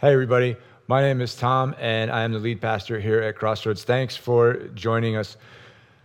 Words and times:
Hey, 0.00 0.12
everybody. 0.12 0.54
My 0.86 1.02
name 1.02 1.20
is 1.20 1.34
Tom, 1.34 1.74
and 1.76 2.08
I 2.12 2.22
am 2.22 2.30
the 2.30 2.38
lead 2.38 2.60
pastor 2.60 3.00
here 3.00 3.20
at 3.20 3.34
Crossroads. 3.34 3.82
Thanks 3.82 4.16
for 4.16 4.68
joining 4.76 5.16
us. 5.16 5.36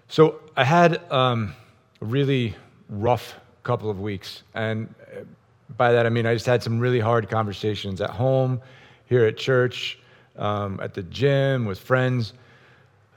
So, 0.07 0.39
I 0.57 0.63
had 0.63 0.99
um, 1.11 1.53
a 2.01 2.05
really 2.05 2.55
rough 2.89 3.35
couple 3.61 3.91
of 3.91 3.99
weeks, 3.99 4.41
and 4.55 4.91
by 5.77 5.91
that 5.91 6.07
I 6.07 6.09
mean 6.09 6.25
I 6.25 6.33
just 6.33 6.47
had 6.47 6.63
some 6.63 6.79
really 6.79 6.99
hard 6.99 7.29
conversations 7.29 8.01
at 8.01 8.09
home, 8.09 8.59
here 9.05 9.25
at 9.27 9.37
church, 9.37 9.99
um, 10.37 10.79
at 10.81 10.95
the 10.95 11.03
gym, 11.03 11.65
with 11.65 11.77
friends. 11.77 12.33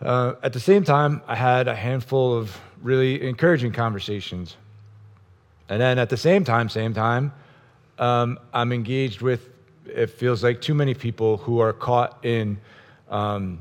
Uh, 0.03 0.35
at 0.43 0.53
the 0.53 0.61
same 0.61 0.85
time, 0.85 1.23
I 1.27 1.37
had 1.37 1.69
a 1.69 1.75
handful 1.75 2.37
of 2.37 2.55
really 2.83 3.27
encouraging 3.27 3.73
conversations. 3.73 4.59
And 5.71 5.81
then 5.81 5.99
at 5.99 6.11
the 6.11 6.19
same 6.19 6.45
time, 6.45 6.69
same 6.69 6.93
time, 6.93 7.33
um, 7.99 8.39
I'm 8.53 8.75
engaged 8.75 9.23
with, 9.23 9.49
it 9.89 10.11
feels 10.11 10.43
like 10.43 10.61
too 10.61 10.75
many 10.75 10.95
people 10.95 11.37
who 11.39 11.61
are 11.61 11.73
caught 11.73 12.25
in 12.25 12.59
um, 13.09 13.61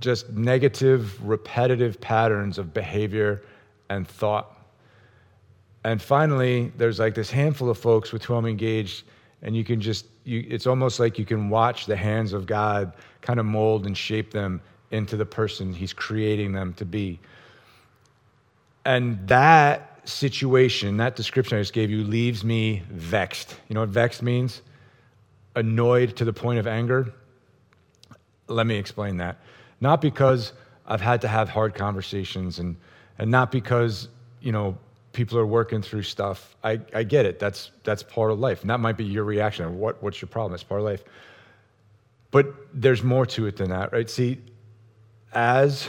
just 0.00 0.30
negative, 0.30 1.26
repetitive 1.26 2.00
patterns 2.00 2.58
of 2.58 2.72
behavior 2.72 3.42
and 3.88 4.06
thought. 4.06 4.56
And 5.84 6.00
finally, 6.00 6.72
there's 6.76 6.98
like 6.98 7.14
this 7.14 7.30
handful 7.30 7.70
of 7.70 7.78
folks 7.78 8.12
with 8.12 8.24
whom 8.24 8.38
I'm 8.38 8.46
engaged, 8.46 9.04
and 9.42 9.56
you 9.56 9.64
can 9.64 9.80
just, 9.80 10.06
you, 10.24 10.46
it's 10.48 10.66
almost 10.66 11.00
like 11.00 11.18
you 11.18 11.24
can 11.24 11.48
watch 11.48 11.86
the 11.86 11.96
hands 11.96 12.32
of 12.32 12.46
God 12.46 12.92
kind 13.22 13.40
of 13.40 13.46
mold 13.46 13.86
and 13.86 13.96
shape 13.96 14.30
them 14.30 14.60
into 14.90 15.16
the 15.16 15.24
person 15.24 15.72
He's 15.72 15.92
creating 15.92 16.52
them 16.52 16.74
to 16.74 16.84
be. 16.84 17.18
And 18.84 19.26
that 19.28 20.00
situation, 20.08 20.96
that 20.98 21.16
description 21.16 21.58
I 21.58 21.60
just 21.60 21.72
gave 21.72 21.90
you, 21.90 22.04
leaves 22.04 22.44
me 22.44 22.82
vexed. 22.90 23.56
You 23.68 23.74
know 23.74 23.80
what 23.80 23.90
vexed 23.90 24.22
means? 24.22 24.62
Annoyed 25.54 26.16
to 26.16 26.24
the 26.24 26.32
point 26.32 26.58
of 26.58 26.66
anger. 26.66 27.12
Let 28.46 28.66
me 28.66 28.76
explain 28.76 29.18
that. 29.18 29.38
Not 29.80 30.00
because 30.00 30.52
I've 30.86 31.00
had 31.00 31.20
to 31.22 31.28
have 31.28 31.48
hard 31.48 31.74
conversations 31.74 32.58
and, 32.58 32.76
and 33.18 33.30
not 33.30 33.52
because, 33.52 34.08
you 34.40 34.52
know, 34.52 34.76
people 35.12 35.38
are 35.38 35.46
working 35.46 35.82
through 35.82 36.02
stuff. 36.02 36.56
I, 36.62 36.80
I 36.94 37.02
get 37.02 37.26
it. 37.26 37.38
That's, 37.38 37.70
that's 37.84 38.02
part 38.02 38.30
of 38.30 38.38
life. 38.38 38.60
And 38.60 38.70
that 38.70 38.80
might 38.80 38.96
be 38.96 39.04
your 39.04 39.24
reaction. 39.24 39.78
What, 39.78 40.02
what's 40.02 40.20
your 40.20 40.28
problem? 40.28 40.54
It's 40.54 40.62
part 40.62 40.80
of 40.80 40.86
life. 40.86 41.04
But 42.30 42.54
there's 42.72 43.02
more 43.02 43.26
to 43.26 43.46
it 43.46 43.56
than 43.56 43.70
that, 43.70 43.92
right? 43.92 44.08
See, 44.08 44.38
as 45.32 45.88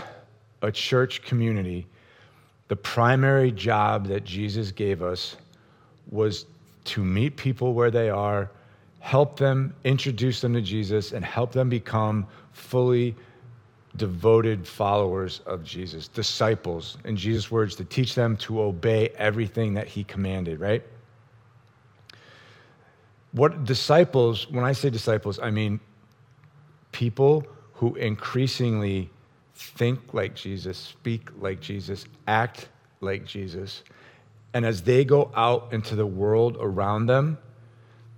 a 0.61 0.71
church 0.71 1.21
community, 1.23 1.87
the 2.67 2.75
primary 2.75 3.51
job 3.51 4.07
that 4.07 4.23
Jesus 4.23 4.71
gave 4.71 5.03
us 5.03 5.35
was 6.09 6.45
to 6.85 7.03
meet 7.03 7.37
people 7.37 7.73
where 7.73 7.91
they 7.91 8.09
are, 8.09 8.49
help 9.01 9.37
them, 9.37 9.73
introduce 9.83 10.41
them 10.41 10.53
to 10.53 10.61
Jesus, 10.61 11.11
and 11.11 11.25
help 11.25 11.51
them 11.51 11.67
become 11.69 12.27
fully 12.53 13.15
devoted 13.97 14.65
followers 14.65 15.41
of 15.45 15.63
Jesus, 15.63 16.07
disciples, 16.07 16.97
in 17.03 17.17
Jesus' 17.17 17.51
words, 17.51 17.75
to 17.75 17.83
teach 17.83 18.15
them 18.15 18.37
to 18.37 18.61
obey 18.61 19.09
everything 19.17 19.73
that 19.73 19.87
he 19.87 20.03
commanded, 20.03 20.59
right? 20.59 20.83
What 23.33 23.65
disciples, 23.65 24.49
when 24.49 24.63
I 24.63 24.71
say 24.73 24.89
disciples, 24.89 25.39
I 25.39 25.49
mean 25.49 25.79
people 26.91 27.45
who 27.73 27.95
increasingly 27.95 29.09
think 29.55 30.13
like 30.13 30.35
Jesus, 30.35 30.77
speak 30.77 31.29
like 31.39 31.59
Jesus, 31.59 32.05
act 32.27 32.69
like 32.99 33.25
Jesus. 33.25 33.83
And 34.53 34.63
as 34.63 34.83
they 34.83 35.05
go 35.05 35.31
out 35.35 35.69
into 35.73 35.95
the 35.95 36.05
world 36.05 36.57
around 36.59 37.07
them, 37.07 37.39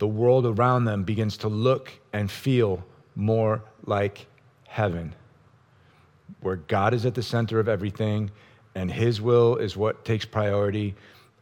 the 0.03 0.07
world 0.07 0.45
around 0.45 0.83
them 0.83 1.05
begins 1.05 1.37
to 1.37 1.47
look 1.47 1.89
and 2.11 2.29
feel 2.29 2.83
more 3.15 3.63
like 3.85 4.25
heaven, 4.67 5.15
where 6.41 6.57
God 6.57 6.93
is 6.93 7.05
at 7.05 7.15
the 7.15 7.23
center 7.23 7.57
of 7.57 7.69
everything 7.69 8.29
and 8.75 8.91
His 8.91 9.21
will 9.21 9.55
is 9.55 9.77
what 9.77 10.03
takes 10.03 10.25
priority, 10.25 10.93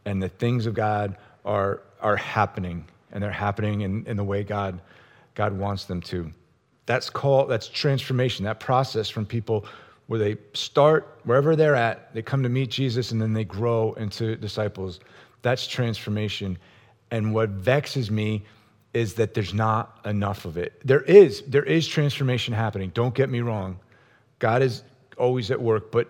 and 0.04 0.22
the 0.22 0.28
things 0.28 0.66
of 0.66 0.74
God 0.74 1.16
are, 1.44 1.80
are 2.00 2.14
happening, 2.14 2.84
and 3.10 3.20
they're 3.20 3.32
happening 3.32 3.80
in, 3.80 4.06
in 4.06 4.16
the 4.16 4.22
way 4.22 4.44
God, 4.44 4.80
God 5.34 5.58
wants 5.58 5.86
them 5.86 6.00
to. 6.02 6.30
That's 6.86 7.10
called, 7.10 7.50
that's 7.50 7.66
transformation, 7.66 8.44
that 8.44 8.60
process 8.60 9.08
from 9.08 9.26
people 9.26 9.66
where 10.06 10.20
they 10.20 10.36
start 10.54 11.18
wherever 11.24 11.56
they're 11.56 11.74
at, 11.74 12.14
they 12.14 12.22
come 12.22 12.44
to 12.44 12.48
meet 12.48 12.70
Jesus, 12.70 13.10
and 13.10 13.20
then 13.20 13.32
they 13.32 13.42
grow 13.42 13.94
into 13.94 14.36
disciples. 14.36 15.00
That's 15.42 15.66
transformation. 15.66 16.58
And 17.12 17.34
what 17.34 17.50
vexes 17.50 18.10
me 18.10 18.42
is 18.94 19.14
that 19.14 19.34
there's 19.34 19.52
not 19.52 19.98
enough 20.06 20.46
of 20.46 20.56
it. 20.56 20.80
There 20.82 21.02
is, 21.02 21.42
there 21.42 21.62
is 21.62 21.86
transformation 21.86 22.54
happening. 22.54 22.90
Don't 22.94 23.14
get 23.14 23.28
me 23.28 23.40
wrong. 23.40 23.78
God 24.38 24.62
is 24.62 24.82
always 25.18 25.50
at 25.50 25.60
work, 25.60 25.92
but 25.92 26.08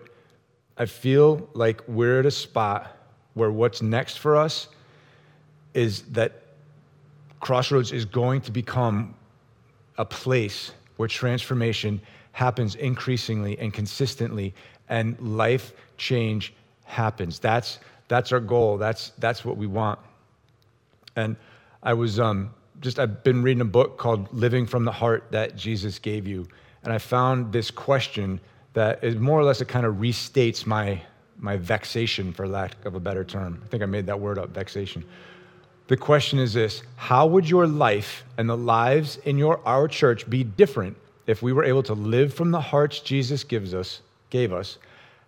I 0.77 0.85
feel 0.85 1.49
like 1.53 1.81
we're 1.89 2.21
at 2.21 2.25
a 2.25 2.31
spot 2.31 2.97
where 3.33 3.51
what's 3.51 3.81
next 3.81 4.17
for 4.17 4.37
us 4.37 4.69
is 5.73 6.03
that 6.13 6.31
Crossroads 7.41 7.91
is 7.91 8.05
going 8.05 8.39
to 8.41 8.51
become 8.51 9.13
a 9.97 10.05
place 10.05 10.71
where 10.95 11.09
transformation 11.09 11.99
happens 12.31 12.75
increasingly 12.75 13.59
and 13.59 13.73
consistently, 13.73 14.53
and 14.87 15.19
life 15.19 15.73
change 15.97 16.53
happens. 16.85 17.39
That's, 17.39 17.79
that's 18.07 18.31
our 18.31 18.39
goal. 18.39 18.77
That's, 18.77 19.11
that's 19.17 19.43
what 19.43 19.57
we 19.57 19.67
want. 19.67 19.99
And 21.15 21.35
I 21.81 21.93
was 21.93 22.19
um, 22.19 22.53
just, 22.81 22.99
I've 22.99 23.23
been 23.23 23.43
reading 23.43 23.61
a 23.61 23.65
book 23.65 23.97
called 23.97 24.33
Living 24.33 24.65
from 24.65 24.85
the 24.85 24.91
Heart 24.91 25.27
that 25.31 25.55
Jesus 25.55 25.99
gave 25.99 26.27
you. 26.27 26.47
And 26.83 26.91
I 26.91 26.97
found 26.97 27.51
this 27.51 27.71
question 27.71 28.39
that 28.73 29.03
is 29.03 29.15
more 29.15 29.39
or 29.39 29.43
less, 29.43 29.61
it 29.61 29.67
kind 29.67 29.85
of 29.85 29.95
restates 29.95 30.65
my, 30.65 31.01
my 31.37 31.57
vexation, 31.57 32.33
for 32.33 32.47
lack 32.47 32.83
of 32.85 32.95
a 32.95 32.99
better 32.99 33.23
term. 33.23 33.61
I 33.63 33.67
think 33.67 33.83
I 33.83 33.85
made 33.85 34.07
that 34.07 34.19
word 34.19 34.37
up, 34.37 34.49
vexation. 34.49 35.05
The 35.87 35.97
question 35.97 36.39
is 36.39 36.53
this 36.53 36.83
How 36.95 37.27
would 37.27 37.49
your 37.49 37.67
life 37.67 38.23
and 38.37 38.49
the 38.49 38.57
lives 38.57 39.17
in 39.25 39.37
your, 39.37 39.59
our 39.65 39.87
church 39.87 40.29
be 40.29 40.43
different 40.43 40.97
if 41.27 41.41
we 41.41 41.53
were 41.53 41.63
able 41.63 41.83
to 41.83 41.93
live 41.93 42.33
from 42.33 42.51
the 42.51 42.61
hearts 42.61 42.99
Jesus 42.99 43.43
gives 43.43 43.73
us, 43.73 44.01
gave 44.29 44.51
us, 44.51 44.77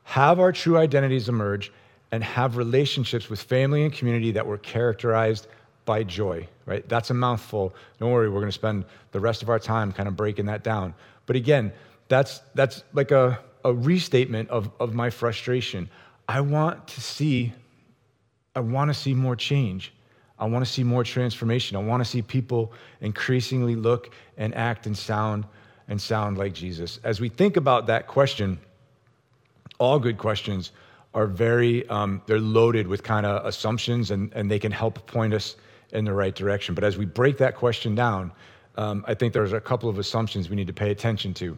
have 0.03 0.39
our 0.39 0.51
true 0.51 0.77
identities 0.77 1.29
emerge, 1.29 1.71
and 2.11 2.23
have 2.23 2.57
relationships 2.57 3.29
with 3.29 3.41
family 3.41 3.83
and 3.83 3.93
community 3.93 4.31
that 4.31 4.45
were 4.45 4.57
characterized 4.57 5.47
by 5.85 6.03
joy, 6.03 6.47
right? 6.65 6.87
That's 6.89 7.09
a 7.09 7.13
mouthful. 7.13 7.73
Don't 7.99 8.11
worry, 8.11 8.29
we're 8.29 8.41
going 8.41 8.47
to 8.47 8.51
spend 8.51 8.85
the 9.11 9.19
rest 9.19 9.41
of 9.43 9.49
our 9.49 9.59
time 9.59 9.91
kind 9.91 10.07
of 10.07 10.15
breaking 10.15 10.47
that 10.47 10.63
down. 10.63 10.93
But 11.25 11.35
again, 11.35 11.71
that's, 12.07 12.41
that's 12.53 12.83
like 12.93 13.11
a, 13.11 13.39
a 13.63 13.73
restatement 13.73 14.49
of, 14.49 14.71
of 14.79 14.93
my 14.93 15.09
frustration. 15.09 15.89
I 16.27 16.41
want 16.41 16.87
to 16.89 17.01
see, 17.01 17.53
I 18.55 18.59
want 18.59 18.89
to 18.89 18.93
see 18.93 19.13
more 19.13 19.35
change. 19.35 19.93
I 20.37 20.45
want 20.45 20.65
to 20.65 20.71
see 20.71 20.83
more 20.83 21.03
transformation. 21.03 21.77
I 21.77 21.81
want 21.81 22.03
to 22.03 22.09
see 22.09 22.21
people 22.21 22.73
increasingly 22.99 23.75
look 23.75 24.13
and 24.37 24.53
act 24.55 24.85
and 24.85 24.97
sound 24.97 25.45
and 25.87 26.01
sound 26.01 26.37
like 26.37 26.53
Jesus? 26.53 26.99
As 27.03 27.19
we 27.19 27.29
think 27.29 27.57
about 27.57 27.87
that 27.87 28.07
question, 28.07 28.59
all 29.77 29.99
good 29.99 30.17
questions 30.17 30.71
are 31.13 31.27
very, 31.27 31.87
um, 31.89 32.21
they're 32.25 32.39
loaded 32.39 32.87
with 32.87 33.03
kind 33.03 33.25
of 33.25 33.45
assumptions 33.45 34.11
and, 34.11 34.33
and 34.33 34.49
they 34.49 34.59
can 34.59 34.71
help 34.71 35.05
point 35.07 35.33
us 35.33 35.55
in 35.95 36.05
the 36.05 36.13
right 36.13 36.35
direction. 36.35 36.75
But 36.75 36.83
as 36.83 36.97
we 36.97 37.05
break 37.05 37.37
that 37.37 37.55
question 37.55 37.95
down, 37.95 38.31
um, 38.77 39.03
I 39.07 39.13
think 39.13 39.33
there's 39.33 39.53
a 39.53 39.61
couple 39.61 39.89
of 39.89 39.97
assumptions 39.97 40.49
we 40.49 40.55
need 40.55 40.67
to 40.67 40.73
pay 40.73 40.91
attention 40.91 41.33
to. 41.35 41.57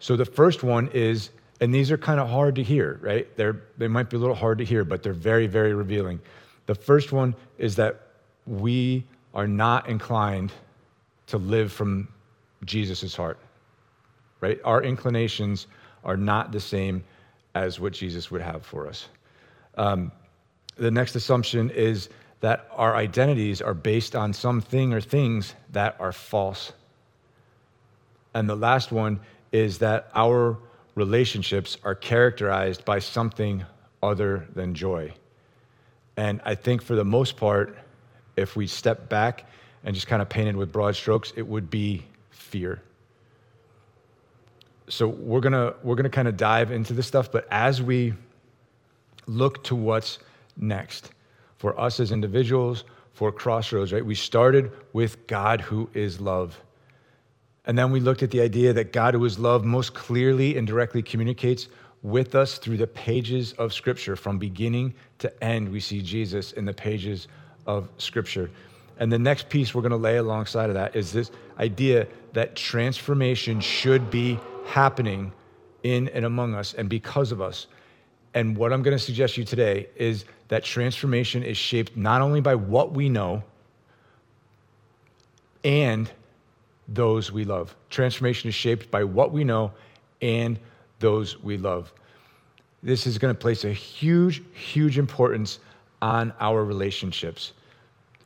So 0.00 0.16
the 0.16 0.24
first 0.24 0.62
one 0.62 0.88
is, 0.92 1.30
and 1.60 1.74
these 1.74 1.90
are 1.90 1.98
kind 1.98 2.20
of 2.20 2.28
hard 2.28 2.54
to 2.56 2.62
hear, 2.62 2.98
right? 3.02 3.34
They're, 3.36 3.62
they 3.78 3.88
might 3.88 4.10
be 4.10 4.16
a 4.16 4.20
little 4.20 4.34
hard 4.34 4.58
to 4.58 4.64
hear, 4.64 4.84
but 4.84 5.02
they're 5.02 5.12
very, 5.12 5.46
very 5.46 5.74
revealing. 5.74 6.20
The 6.66 6.74
first 6.74 7.12
one 7.12 7.34
is 7.56 7.76
that 7.76 8.00
we 8.46 9.04
are 9.34 9.46
not 9.46 9.88
inclined 9.88 10.52
to 11.28 11.38
live 11.38 11.72
from 11.72 12.08
Jesus' 12.64 13.14
heart 13.14 13.38
right? 14.40 14.60
Our 14.64 14.82
inclinations 14.82 15.66
are 16.04 16.16
not 16.16 16.52
the 16.52 16.60
same 16.60 17.04
as 17.54 17.80
what 17.80 17.92
Jesus 17.92 18.30
would 18.30 18.40
have 18.40 18.64
for 18.64 18.86
us. 18.86 19.08
Um, 19.76 20.12
the 20.76 20.90
next 20.90 21.14
assumption 21.16 21.70
is 21.70 22.08
that 22.40 22.68
our 22.72 22.94
identities 22.94 23.60
are 23.60 23.74
based 23.74 24.14
on 24.14 24.32
something 24.32 24.92
or 24.92 25.00
things 25.00 25.54
that 25.72 25.96
are 25.98 26.12
false. 26.12 26.72
And 28.34 28.48
the 28.48 28.56
last 28.56 28.92
one 28.92 29.20
is 29.50 29.78
that 29.78 30.10
our 30.14 30.58
relationships 30.94 31.76
are 31.82 31.94
characterized 31.94 32.84
by 32.84 32.98
something 32.98 33.64
other 34.02 34.46
than 34.54 34.74
joy. 34.74 35.12
And 36.16 36.40
I 36.44 36.54
think 36.54 36.82
for 36.82 36.94
the 36.94 37.04
most 37.04 37.36
part, 37.36 37.76
if 38.36 38.56
we 38.56 38.66
step 38.66 39.08
back 39.08 39.46
and 39.84 39.94
just 39.94 40.06
kind 40.06 40.22
of 40.22 40.28
painted 40.28 40.56
with 40.56 40.72
broad 40.72 40.94
strokes, 40.94 41.32
it 41.36 41.46
would 41.46 41.70
be 41.70 42.04
fear 42.30 42.82
so 44.88 45.06
we're 45.06 45.40
gonna 45.40 45.74
we're 45.82 45.94
gonna 45.94 46.08
kind 46.08 46.28
of 46.28 46.36
dive 46.36 46.70
into 46.70 46.92
this 46.92 47.06
stuff, 47.06 47.30
but 47.30 47.46
as 47.50 47.82
we 47.82 48.14
look 49.26 49.62
to 49.64 49.74
what's 49.74 50.18
next 50.56 51.10
for 51.58 51.78
us 51.78 52.00
as 52.00 52.10
individuals, 52.12 52.84
for 53.12 53.30
Crossroads, 53.32 53.92
right? 53.92 54.04
We 54.04 54.14
started 54.14 54.72
with 54.92 55.26
God 55.26 55.60
who 55.60 55.90
is 55.92 56.20
love. 56.20 56.60
And 57.64 57.76
then 57.76 57.92
we 57.92 58.00
looked 58.00 58.22
at 58.22 58.30
the 58.30 58.40
idea 58.40 58.72
that 58.72 58.92
God, 58.92 59.14
who 59.14 59.24
is 59.24 59.38
love, 59.38 59.64
most 59.64 59.92
clearly 59.92 60.56
and 60.56 60.66
directly 60.66 61.02
communicates 61.02 61.68
with 62.02 62.34
us 62.34 62.58
through 62.58 62.76
the 62.76 62.86
pages 62.86 63.52
of 63.54 63.72
Scripture. 63.72 64.16
From 64.16 64.38
beginning 64.38 64.94
to 65.18 65.44
end, 65.44 65.70
we 65.70 65.80
see 65.80 66.00
Jesus 66.00 66.52
in 66.52 66.64
the 66.64 66.72
pages 66.72 67.28
of 67.66 67.90
Scripture. 67.98 68.50
And 68.98 69.12
the 69.12 69.18
next 69.18 69.48
piece 69.48 69.74
we're 69.74 69.82
going 69.82 69.90
to 69.90 69.96
lay 69.96 70.16
alongside 70.16 70.70
of 70.70 70.74
that 70.74 70.96
is 70.96 71.12
this 71.12 71.30
idea 71.58 72.06
that 72.32 72.56
transformation 72.56 73.60
should 73.60 74.10
be 74.10 74.38
happening 74.64 75.32
in 75.82 76.08
and 76.08 76.24
among 76.24 76.54
us 76.54 76.74
and 76.74 76.88
because 76.88 77.32
of 77.32 77.40
us. 77.40 77.66
And 78.34 78.56
what 78.56 78.72
I'm 78.72 78.82
going 78.82 78.96
to 78.96 79.02
suggest 79.02 79.34
to 79.34 79.40
you 79.40 79.44
today 79.44 79.88
is 79.96 80.24
that 80.48 80.64
transformation 80.64 81.42
is 81.42 81.56
shaped 81.56 81.96
not 81.96 82.20
only 82.20 82.40
by 82.40 82.54
what 82.54 82.92
we 82.92 83.08
know 83.08 83.42
and 85.64 86.10
those 86.88 87.30
we 87.30 87.44
love. 87.44 87.74
Transformation 87.90 88.48
is 88.48 88.54
shaped 88.54 88.90
by 88.90 89.04
what 89.04 89.32
we 89.32 89.44
know 89.44 89.72
and 90.22 90.58
those 90.98 91.40
we 91.42 91.58
love. 91.58 91.92
This 92.82 93.06
is 93.06 93.18
going 93.18 93.34
to 93.34 93.38
place 93.38 93.64
a 93.64 93.72
huge, 93.72 94.42
huge 94.54 94.98
importance 94.98 95.58
on 96.00 96.32
our 96.40 96.64
relationships 96.64 97.52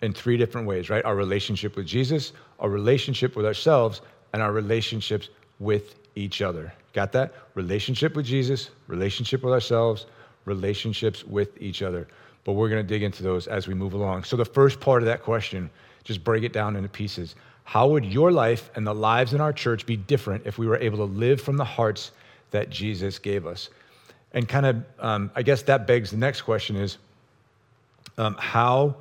in 0.03 0.13
three 0.13 0.37
different 0.37 0.67
ways, 0.67 0.91
right? 0.91 1.05
Our 1.05 1.17
relationship 1.17 1.77
with 1.77 1.87
Jesus, 1.87 2.33
our 2.61 2.69
relationship 2.69 3.35
with 3.35 3.47
ourselves, 3.47 4.03
and 4.33 4.43
our 4.43 4.53
relationships 4.53 5.29
with 5.59 5.95
each 6.15 6.43
other. 6.43 6.73
Got 6.93 7.13
that? 7.13 7.33
Relationship 7.55 8.15
with 8.15 8.27
Jesus, 8.27 8.71
relationship 8.87 9.43
with 9.43 9.53
ourselves, 9.53 10.07
relationships 10.45 11.25
with 11.25 11.61
each 11.61 11.83
other. 11.83 12.09
But 12.45 12.53
we're 12.53 12.69
going 12.69 12.83
to 12.83 12.89
dig 12.89 13.03
into 13.03 13.23
those 13.23 13.47
as 13.47 13.69
we 13.69 13.75
move 13.75 13.93
along. 13.93 14.25
So, 14.25 14.37
the 14.37 14.45
first 14.45 14.81
part 14.81 15.03
of 15.03 15.07
that 15.07 15.23
question, 15.23 15.71
just 16.05 16.25
break 16.25 16.43
it 16.43 16.53
down 16.53 16.77
into 16.77 16.89
pieces. 16.89 17.35
How 17.65 17.87
would 17.89 18.05
your 18.05 18.33
life 18.33 18.71
and 18.75 18.87
the 18.87 18.95
lives 18.95 19.35
in 19.35 19.41
our 19.41 19.53
church 19.53 19.87
be 19.87 19.97
different 19.97 20.47
if 20.47 20.59
we 20.59 20.67
were 20.67 20.79
able 20.79 20.99
to 20.99 21.05
live 21.05 21.41
from 21.41 21.57
the 21.57 21.65
hearts 21.65 22.11
that 22.51 22.71
Jesus 22.71 23.19
gave 23.19 23.47
us? 23.47 23.71
And 24.33 24.49
kind 24.49 24.67
of, 24.67 24.85
um, 24.99 25.31
I 25.37 25.43
guess 25.43 25.63
that 25.63 25.87
begs 25.87 26.11
the 26.11 26.17
next 26.17 26.43
question 26.43 26.77
is 26.77 26.99
um, 28.19 28.35
how, 28.39 28.97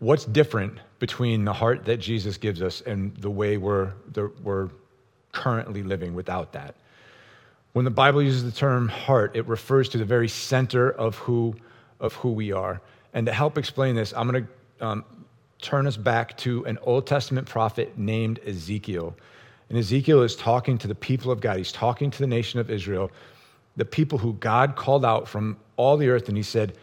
what's 0.00 0.24
different 0.24 0.78
between 0.98 1.44
the 1.44 1.52
heart 1.52 1.84
that 1.86 1.98
Jesus 1.98 2.36
gives 2.36 2.60
us 2.60 2.82
and 2.82 3.16
the 3.16 3.30
way 3.30 3.56
we're, 3.56 3.92
the, 4.12 4.30
we're 4.42 4.68
currently 5.32 5.82
living 5.82 6.14
without 6.14 6.52
that? 6.52 6.74
When 7.72 7.84
the 7.84 7.90
Bible 7.90 8.22
uses 8.22 8.44
the 8.44 8.52
term 8.52 8.88
heart, 8.88 9.36
it 9.36 9.46
refers 9.46 9.88
to 9.90 9.98
the 9.98 10.04
very 10.04 10.28
center 10.28 10.90
of 10.90 11.16
who, 11.16 11.54
of 12.00 12.14
who 12.14 12.32
we 12.32 12.52
are. 12.52 12.80
And 13.12 13.26
to 13.26 13.32
help 13.32 13.58
explain 13.58 13.94
this, 13.94 14.12
I'm 14.16 14.28
going 14.28 14.46
to 14.46 14.84
um, 14.84 15.04
turn 15.60 15.86
us 15.86 15.96
back 15.96 16.36
to 16.38 16.64
an 16.66 16.78
Old 16.82 17.06
Testament 17.06 17.46
prophet 17.46 17.98
named 17.98 18.40
Ezekiel. 18.46 19.14
And 19.68 19.78
Ezekiel 19.78 20.22
is 20.22 20.34
talking 20.34 20.78
to 20.78 20.88
the 20.88 20.94
people 20.94 21.30
of 21.30 21.40
God, 21.40 21.58
he's 21.58 21.72
talking 21.72 22.10
to 22.10 22.18
the 22.18 22.26
nation 22.26 22.58
of 22.58 22.70
Israel, 22.70 23.10
the 23.76 23.84
people 23.84 24.18
who 24.18 24.32
God 24.34 24.76
called 24.76 25.04
out 25.04 25.28
from 25.28 25.56
all 25.76 25.96
the 25.96 26.08
earth. 26.08 26.28
And 26.28 26.36
he 26.36 26.42
said, 26.42 26.74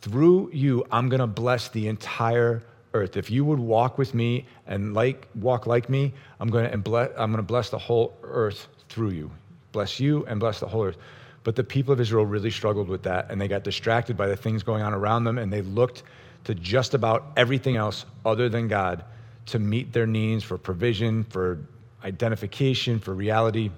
Through 0.00 0.50
you, 0.52 0.86
I'm 0.92 1.08
going 1.08 1.20
to 1.20 1.26
bless 1.26 1.68
the 1.68 1.88
entire 1.88 2.62
earth. 2.94 3.16
If 3.16 3.30
you 3.30 3.44
would 3.44 3.58
walk 3.58 3.98
with 3.98 4.14
me 4.14 4.46
and 4.66 4.94
like 4.94 5.26
walk 5.34 5.66
like 5.66 5.88
me, 5.90 6.12
I'm 6.40 6.48
going 6.48 6.70
to 6.70 6.78
bless, 6.78 7.10
I'm 7.16 7.30
going 7.30 7.38
to 7.38 7.42
bless 7.42 7.70
the 7.70 7.78
whole 7.78 8.16
earth 8.22 8.68
through 8.88 9.10
you. 9.10 9.30
Bless 9.72 10.00
you 10.00 10.24
and 10.26 10.40
bless 10.40 10.60
the 10.60 10.66
whole 10.66 10.84
earth. 10.84 10.96
But 11.44 11.56
the 11.56 11.64
people 11.64 11.92
of 11.92 12.00
Israel 12.00 12.26
really 12.26 12.50
struggled 12.50 12.88
with 12.88 13.02
that, 13.04 13.30
and 13.30 13.40
they 13.40 13.48
got 13.48 13.64
distracted 13.64 14.16
by 14.16 14.26
the 14.26 14.36
things 14.36 14.62
going 14.62 14.82
on 14.82 14.92
around 14.92 15.24
them, 15.24 15.38
and 15.38 15.52
they 15.52 15.62
looked 15.62 16.02
to 16.44 16.54
just 16.54 16.94
about 16.94 17.32
everything 17.36 17.76
else 17.76 18.04
other 18.24 18.48
than 18.48 18.68
God 18.68 19.04
to 19.46 19.58
meet 19.58 19.92
their 19.92 20.06
needs 20.06 20.44
for 20.44 20.58
provision, 20.58 21.24
for 21.24 21.58
identification, 22.04 22.98
for 22.98 23.14
reality. 23.14 23.70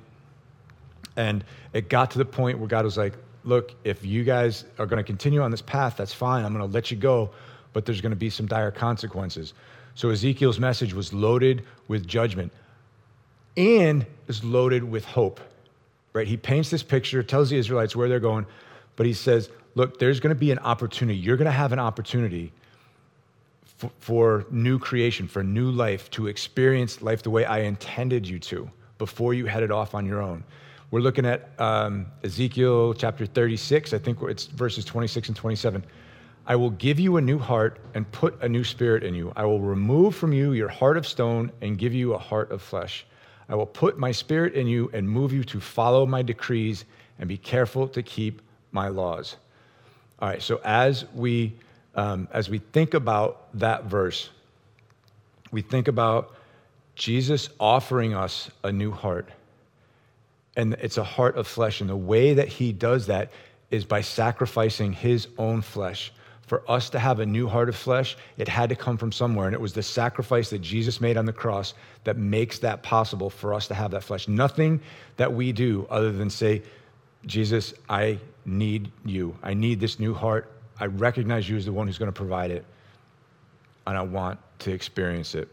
And 1.16 1.44
it 1.72 1.88
got 1.88 2.10
to 2.12 2.18
the 2.18 2.24
point 2.24 2.58
where 2.58 2.68
God 2.68 2.84
was 2.84 2.96
like, 2.96 3.14
Look, 3.42 3.74
if 3.84 4.04
you 4.04 4.22
guys 4.22 4.64
are 4.78 4.84
going 4.84 4.98
to 4.98 5.04
continue 5.04 5.40
on 5.40 5.50
this 5.50 5.62
path, 5.62 5.96
that's 5.96 6.12
fine. 6.12 6.44
I'm 6.44 6.52
going 6.52 6.66
to 6.66 6.72
let 6.72 6.90
you 6.90 6.96
go, 6.96 7.30
but 7.72 7.86
there's 7.86 8.02
going 8.02 8.10
to 8.10 8.16
be 8.16 8.28
some 8.28 8.46
dire 8.46 8.70
consequences. 8.70 9.54
So 9.94 10.10
Ezekiel's 10.10 10.60
message 10.60 10.92
was 10.92 11.12
loaded 11.12 11.64
with 11.88 12.06
judgment 12.06 12.52
and 13.56 14.04
is 14.28 14.44
loaded 14.44 14.84
with 14.84 15.04
hope. 15.06 15.40
Right? 16.12 16.26
He 16.26 16.36
paints 16.36 16.70
this 16.70 16.82
picture, 16.82 17.22
tells 17.22 17.50
the 17.50 17.56
Israelites 17.56 17.94
where 17.94 18.08
they're 18.08 18.20
going, 18.20 18.46
but 18.96 19.06
he 19.06 19.12
says, 19.12 19.48
look, 19.74 19.98
there's 19.98 20.20
going 20.20 20.34
to 20.34 20.38
be 20.38 20.50
an 20.50 20.58
opportunity. 20.58 21.18
You're 21.18 21.36
going 21.36 21.46
to 21.46 21.52
have 21.52 21.72
an 21.72 21.78
opportunity 21.78 22.52
for, 23.62 23.90
for 23.98 24.46
new 24.50 24.78
creation, 24.78 25.28
for 25.28 25.42
new 25.42 25.70
life, 25.70 26.10
to 26.10 26.26
experience 26.26 27.00
life 27.00 27.22
the 27.22 27.30
way 27.30 27.44
I 27.44 27.60
intended 27.60 28.28
you 28.28 28.38
to 28.40 28.70
before 28.98 29.34
you 29.34 29.46
headed 29.46 29.70
off 29.70 29.94
on 29.94 30.04
your 30.04 30.20
own. 30.20 30.44
We're 30.90 31.00
looking 31.00 31.24
at 31.24 31.50
um, 31.58 32.06
Ezekiel 32.24 32.94
chapter 32.94 33.24
36. 33.24 33.92
I 33.92 33.98
think 33.98 34.20
it's 34.22 34.46
verses 34.46 34.84
26 34.84 35.28
and 35.28 35.36
27. 35.36 35.84
I 36.46 36.56
will 36.56 36.70
give 36.70 36.98
you 36.98 37.16
a 37.16 37.20
new 37.20 37.38
heart 37.38 37.78
and 37.94 38.10
put 38.10 38.42
a 38.42 38.48
new 38.48 38.64
spirit 38.64 39.04
in 39.04 39.14
you. 39.14 39.32
I 39.36 39.44
will 39.44 39.60
remove 39.60 40.16
from 40.16 40.32
you 40.32 40.52
your 40.52 40.68
heart 40.68 40.96
of 40.96 41.06
stone 41.06 41.52
and 41.60 41.78
give 41.78 41.94
you 41.94 42.14
a 42.14 42.18
heart 42.18 42.50
of 42.50 42.60
flesh. 42.60 43.06
I 43.50 43.56
will 43.56 43.66
put 43.66 43.98
my 43.98 44.12
spirit 44.12 44.54
in 44.54 44.68
you 44.68 44.90
and 44.94 45.10
move 45.10 45.32
you 45.32 45.42
to 45.44 45.60
follow 45.60 46.06
my 46.06 46.22
decrees 46.22 46.84
and 47.18 47.28
be 47.28 47.36
careful 47.36 47.88
to 47.88 48.02
keep 48.02 48.40
my 48.70 48.88
laws. 48.88 49.36
All 50.20 50.28
right, 50.28 50.40
so 50.40 50.60
as 50.64 51.04
we, 51.14 51.54
um, 51.96 52.28
as 52.32 52.48
we 52.48 52.58
think 52.58 52.94
about 52.94 53.48
that 53.58 53.86
verse, 53.86 54.30
we 55.50 55.62
think 55.62 55.88
about 55.88 56.32
Jesus 56.94 57.48
offering 57.58 58.14
us 58.14 58.52
a 58.62 58.70
new 58.70 58.92
heart. 58.92 59.28
And 60.56 60.74
it's 60.74 60.98
a 60.98 61.04
heart 61.04 61.36
of 61.36 61.48
flesh. 61.48 61.80
And 61.80 61.90
the 61.90 61.96
way 61.96 62.34
that 62.34 62.46
he 62.46 62.72
does 62.72 63.08
that 63.08 63.32
is 63.72 63.84
by 63.84 64.02
sacrificing 64.02 64.92
his 64.92 65.26
own 65.38 65.62
flesh. 65.62 66.12
For 66.50 66.68
us 66.68 66.90
to 66.90 66.98
have 66.98 67.20
a 67.20 67.26
new 67.26 67.46
heart 67.46 67.68
of 67.68 67.76
flesh, 67.76 68.16
it 68.36 68.48
had 68.48 68.70
to 68.70 68.74
come 68.74 68.96
from 68.96 69.12
somewhere. 69.12 69.46
And 69.46 69.54
it 69.54 69.60
was 69.60 69.72
the 69.72 69.84
sacrifice 69.84 70.50
that 70.50 70.58
Jesus 70.58 71.00
made 71.00 71.16
on 71.16 71.24
the 71.24 71.32
cross 71.32 71.74
that 72.02 72.16
makes 72.16 72.58
that 72.58 72.82
possible 72.82 73.30
for 73.30 73.54
us 73.54 73.68
to 73.68 73.74
have 73.74 73.92
that 73.92 74.02
flesh. 74.02 74.26
Nothing 74.26 74.80
that 75.16 75.32
we 75.32 75.52
do 75.52 75.86
other 75.88 76.10
than 76.10 76.28
say, 76.28 76.62
Jesus, 77.24 77.72
I 77.88 78.18
need 78.44 78.90
you. 79.04 79.36
I 79.44 79.54
need 79.54 79.78
this 79.78 80.00
new 80.00 80.12
heart. 80.12 80.50
I 80.80 80.86
recognize 80.86 81.48
you 81.48 81.56
as 81.56 81.66
the 81.66 81.72
one 81.72 81.86
who's 81.86 81.98
going 81.98 82.08
to 82.08 82.12
provide 82.12 82.50
it, 82.50 82.64
and 83.86 83.96
I 83.96 84.02
want 84.02 84.40
to 84.58 84.72
experience 84.72 85.36
it. 85.36 85.48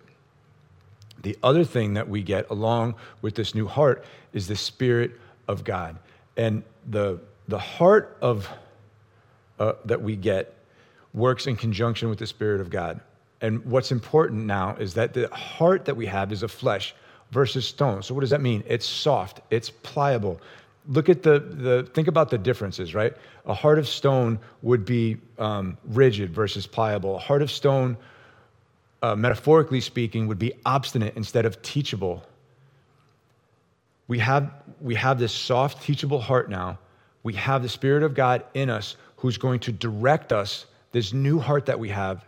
The 1.22 1.38
other 1.44 1.64
thing 1.64 1.94
that 1.94 2.10
we 2.10 2.24
get 2.24 2.50
along 2.50 2.96
with 3.22 3.36
this 3.36 3.54
new 3.54 3.68
heart 3.68 4.04
is 4.34 4.48
the 4.48 4.56
Spirit 4.56 5.12
of 5.48 5.64
God. 5.64 6.00
And 6.38 6.64
the, 6.90 7.20
the 7.48 7.60
heart 7.60 8.18
of, 8.20 8.50
uh, 9.60 9.74
that 9.86 10.02
we 10.02 10.16
get 10.16 10.56
works 11.18 11.48
in 11.48 11.56
conjunction 11.56 12.10
with 12.10 12.20
the 12.20 12.28
Spirit 12.28 12.62
of 12.62 12.70
God. 12.70 13.00
And 13.42 13.64
what's 13.66 13.92
important 13.92 14.46
now 14.46 14.76
is 14.80 14.94
that 14.94 15.14
the 15.14 15.28
heart 15.30 15.86
that 15.86 15.96
we 15.96 16.06
have 16.06 16.32
is 16.32 16.44
of 16.44 16.52
flesh 16.52 16.96
versus 17.32 17.68
stone. 17.68 18.02
So, 18.02 18.14
what 18.14 18.22
does 18.22 18.30
that 18.30 18.42
mean? 18.42 18.64
It's 18.68 18.86
soft, 18.86 19.42
it's 19.52 19.70
pliable, 19.70 20.40
look 20.88 21.10
at 21.10 21.24
the, 21.24 21.40
the 21.40 21.90
think 21.94 22.08
about 22.08 22.30
the 22.30 22.38
differences 22.38 22.96
right 22.96 23.14
a 23.46 23.54
heart 23.54 23.78
of 23.78 23.88
stone 23.88 24.40
would 24.62 24.86
be 24.86 25.18
um, 25.38 25.78
rigid 25.86 26.34
versus 26.34 26.66
pliable 26.66 27.16
a 27.16 27.20
heart 27.20 27.42
of 27.42 27.52
stone 27.52 27.98
uh, 29.02 29.16
metaphorically 29.16 29.82
speaking 29.82 30.28
would 30.28 30.40
be 30.40 30.54
obstinate 30.66 31.16
instead 31.16 31.46
of 31.46 31.62
teachable 31.62 32.24
we 34.08 34.20
have 34.20 34.52
we 34.82 34.96
have 34.96 35.20
this 35.20 35.34
soft 35.34 35.84
teachable 35.84 36.22
heart 36.22 36.50
now 36.50 36.78
we 37.24 37.34
have 37.34 37.62
the 37.62 37.70
spirit 37.70 38.04
of 38.04 38.14
god 38.14 38.44
in 38.54 38.70
us 38.70 38.96
who's 39.18 39.38
going 39.38 39.60
to 39.60 39.72
direct 39.72 40.32
us 40.32 40.66
this 40.98 41.14
new 41.14 41.40
heart 41.40 41.66
that 41.68 41.80
we 41.80 41.90
have 41.90 42.26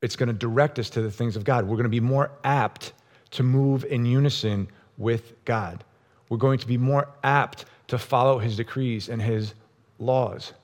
it's 0.00 0.16
going 0.16 0.28
to 0.28 0.32
direct 0.32 0.78
us 0.78 0.90
to 0.90 1.02
the 1.02 1.10
things 1.10 1.36
of 1.36 1.44
god 1.44 1.64
we're 1.64 1.76
going 1.76 1.84
to 1.84 1.88
be 1.88 2.00
more 2.00 2.30
apt 2.44 2.92
to 3.30 3.42
move 3.42 3.84
in 3.84 4.04
unison 4.04 4.68
with 4.98 5.32
god 5.44 5.84
we're 6.32 6.38
going 6.38 6.58
to 6.58 6.66
be 6.66 6.78
more 6.78 7.08
apt 7.22 7.66
to 7.88 7.98
follow 7.98 8.38
his 8.38 8.56
decrees 8.56 9.10
and 9.10 9.20
his 9.20 9.52
laws. 9.98 10.54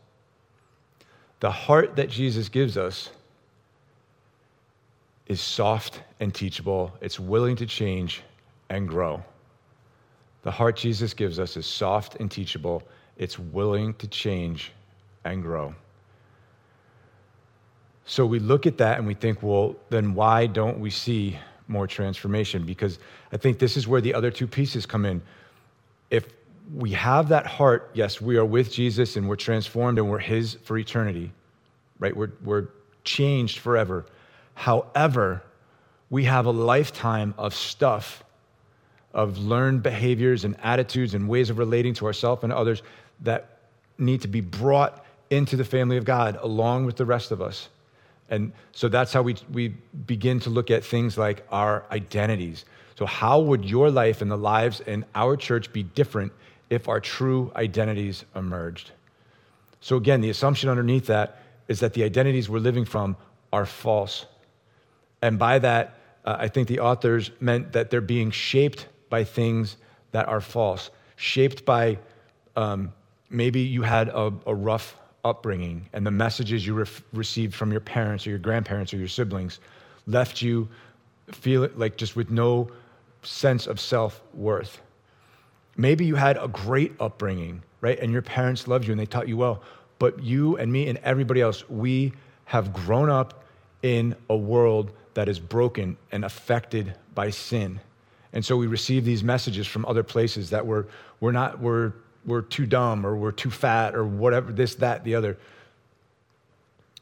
The 1.40 1.50
heart 1.50 1.96
that 1.96 2.08
Jesus 2.08 2.48
gives 2.48 2.78
us 2.78 3.10
is 5.26 5.42
soft 5.42 6.00
and 6.20 6.34
teachable, 6.34 6.90
it's 7.02 7.20
willing 7.20 7.54
to 7.56 7.66
change 7.66 8.22
and 8.70 8.88
grow. 8.88 9.22
The 10.40 10.50
heart 10.50 10.76
Jesus 10.76 11.12
gives 11.12 11.38
us 11.38 11.58
is 11.58 11.66
soft 11.66 12.14
and 12.14 12.30
teachable, 12.30 12.82
it's 13.18 13.38
willing 13.38 13.92
to 13.96 14.08
change 14.08 14.72
and 15.26 15.42
grow. 15.42 15.75
So 18.08 18.24
we 18.24 18.38
look 18.38 18.66
at 18.66 18.78
that 18.78 18.96
and 18.96 19.06
we 19.06 19.12
think, 19.12 19.42
well, 19.42 19.76
then 19.90 20.14
why 20.14 20.46
don't 20.46 20.80
we 20.80 20.88
see 20.88 21.38
more 21.68 21.86
transformation? 21.86 22.64
Because 22.64 22.98
I 23.32 23.36
think 23.36 23.58
this 23.58 23.76
is 23.76 23.86
where 23.86 24.00
the 24.00 24.14
other 24.14 24.30
two 24.30 24.46
pieces 24.46 24.86
come 24.86 25.04
in 25.04 25.20
if 26.10 26.24
we 26.74 26.92
have 26.92 27.28
that 27.28 27.46
heart, 27.46 27.90
yes, 27.92 28.18
we 28.18 28.38
are 28.38 28.44
with 28.46 28.72
Jesus 28.72 29.16
and 29.16 29.28
we're 29.28 29.36
transformed 29.36 29.98
and 29.98 30.08
we're 30.08 30.18
His 30.18 30.54
for 30.54 30.78
eternity, 30.78 31.32
right? 31.98 32.16
We're, 32.16 32.32
we're 32.42 32.68
changed 33.04 33.58
forever. 33.58 34.06
However, 34.54 35.42
we 36.08 36.24
have 36.24 36.46
a 36.46 36.50
lifetime 36.50 37.34
of 37.36 37.54
stuff 37.54 38.24
of 39.12 39.36
learned 39.36 39.82
behaviors 39.82 40.46
and 40.46 40.56
attitudes 40.62 41.12
and 41.12 41.28
ways 41.28 41.50
of 41.50 41.58
relating 41.58 41.92
to 41.94 42.06
ourselves 42.06 42.42
and 42.42 42.54
others 42.54 42.82
that 43.20 43.58
need 43.98 44.22
to 44.22 44.28
be 44.28 44.40
brought 44.40 45.04
into 45.28 45.56
the 45.56 45.64
family 45.64 45.98
of 45.98 46.06
God 46.06 46.38
along 46.40 46.86
with 46.86 46.96
the 46.96 47.04
rest 47.04 47.32
of 47.32 47.42
us. 47.42 47.68
And 48.30 48.52
so 48.73 48.88
that's 48.88 49.12
how 49.12 49.23
we, 49.23 49.37
we 49.52 49.68
begin 49.68 50.40
to 50.40 50.50
look 50.50 50.70
at 50.70 50.85
things 50.85 51.16
like 51.16 51.47
our 51.50 51.85
identities. 51.90 52.64
So, 52.97 53.06
how 53.06 53.40
would 53.40 53.64
your 53.64 53.90
life 53.90 54.23
and 54.23 54.30
the 54.30 54.37
lives 54.37 54.80
in 54.80 55.04
our 55.14 55.37
church 55.37 55.73
be 55.73 55.82
different 55.82 56.32
if 56.68 56.88
our 56.88 57.00
true 57.00 57.52
identities 57.54 58.25
emerged? 58.35 58.90
So, 59.80 59.97
again, 59.97 60.20
the 60.20 60.30
assumption 60.30 60.68
underneath 60.68 61.06
that 61.06 61.40
is 61.68 61.80
that 61.80 61.94
the 61.94 62.02
identities 62.02 62.49
we're 62.49 62.58
living 62.58 62.85
from 62.85 63.16
are 63.52 63.66
false. 63.66 64.26
And 65.23 65.38
by 65.38 65.58
that, 65.61 65.94
uh, 66.25 66.37
I 66.38 66.49
think 66.49 66.68
the 66.68 66.80
authors 66.80 67.30
meant 67.40 67.73
that 67.73 67.90
they're 67.90 68.00
being 68.00 68.30
shaped 68.30 68.87
by 69.08 69.25
things 69.25 69.76
that 70.12 70.28
are 70.28 70.40
false, 70.40 70.90
shaped 71.16 71.64
by 71.64 71.99
um, 72.56 72.92
maybe 73.30 73.61
you 73.61 73.82
had 73.82 74.08
a, 74.08 74.32
a, 74.47 74.54
rough 74.54 74.97
upbringing 75.25 75.88
and 75.92 76.06
the 76.06 76.10
messages 76.10 76.66
you 76.66 76.75
re- 76.75 76.87
received 77.12 77.54
from 77.54 77.70
your 77.70 77.80
parents 77.80 78.26
or 78.26 78.30
your 78.30 78.38
grandparents 78.38 78.92
or 78.94 78.96
your 78.98 79.08
siblings 79.08 79.60
left 80.06 80.42
you 80.42 80.68
feel 81.32 81.68
like 81.76 81.96
just 81.96 82.16
with 82.16 82.30
no 82.30 82.68
sense 83.22 83.66
of 83.66 83.80
self 83.80 84.22
worth. 84.34 84.80
Maybe 85.76 86.04
you 86.04 86.16
had 86.16 86.37
a 86.37 86.48
great 86.48 86.92
upbringing, 87.00 87.62
right? 87.80 87.98
And 87.98 88.12
your 88.12 88.22
parents 88.22 88.66
loved 88.66 88.87
you 88.87 88.92
and 88.92 89.00
they 89.00 89.06
taught 89.06 89.28
you 89.28 89.37
well. 89.37 89.62
But 89.98 90.22
you 90.22 90.56
and 90.56 90.72
me 90.72 90.88
and 90.88 90.98
everybody 90.98 91.40
else, 91.40 91.68
we 91.68 92.12
have 92.46 92.72
grown 92.72 93.10
up 93.10 93.44
in 93.82 94.16
a 94.28 94.37
world 94.37 94.90
that 95.14 95.28
is 95.28 95.38
broken 95.38 95.96
and 96.10 96.25
affected 96.25 96.94
by 97.14 97.30
sin. 97.30 97.80
And 98.32 98.44
so 98.44 98.56
we 98.56 98.66
receive 98.66 99.04
these 99.04 99.25
messages 99.25 99.66
from 99.66 99.84
other 99.87 100.02
places 100.02 100.50
that 100.50 100.66
we're, 100.66 100.87
we're 101.20 101.32
not, 101.32 101.60
we're, 101.60 101.92
we're 102.25 102.42
too 102.42 102.66
dumb 102.66 103.06
or 103.06 103.16
we're 103.16 103.32
too 103.32 103.50
fat 103.50 103.94
or 103.94 104.04
whatever, 104.04 104.52
this, 104.52 104.75
that, 104.76 105.04
the 105.04 105.14
other. 105.14 105.38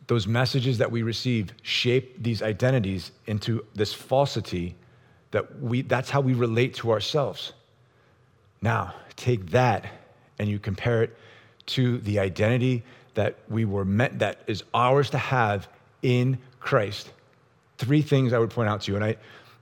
Those 0.06 0.26
messages 0.26 0.78
that 0.78 0.90
we 0.90 1.02
receive 1.02 1.52
shape 1.62 2.22
these 2.22 2.42
identities 2.42 3.10
into 3.26 3.64
this 3.74 3.92
falsity 3.92 4.76
that 5.32 5.60
we, 5.60 5.82
that's 5.82 6.10
how 6.10 6.20
we 6.20 6.34
relate 6.34 6.74
to 6.74 6.92
ourselves. 6.92 7.52
Now, 8.62 8.94
take 9.16 9.50
that 9.50 9.86
and 10.38 10.48
you 10.48 10.58
compare 10.58 11.02
it 11.02 11.16
to 11.66 11.98
the 11.98 12.20
identity 12.20 12.84
that 13.14 13.36
we 13.48 13.64
were 13.64 13.84
meant, 13.84 14.20
that 14.20 14.40
is 14.46 14.62
ours 14.72 15.10
to 15.10 15.18
have 15.18 15.68
in 16.02 16.38
Christ. 16.60 17.12
Three 17.78 18.02
things 18.02 18.32
I 18.32 18.38
would 18.38 18.50
point 18.50 18.68
out 18.68 18.82
to 18.82 18.92
you. 18.92 18.96
And 18.96 19.04
I, 19.04 19.16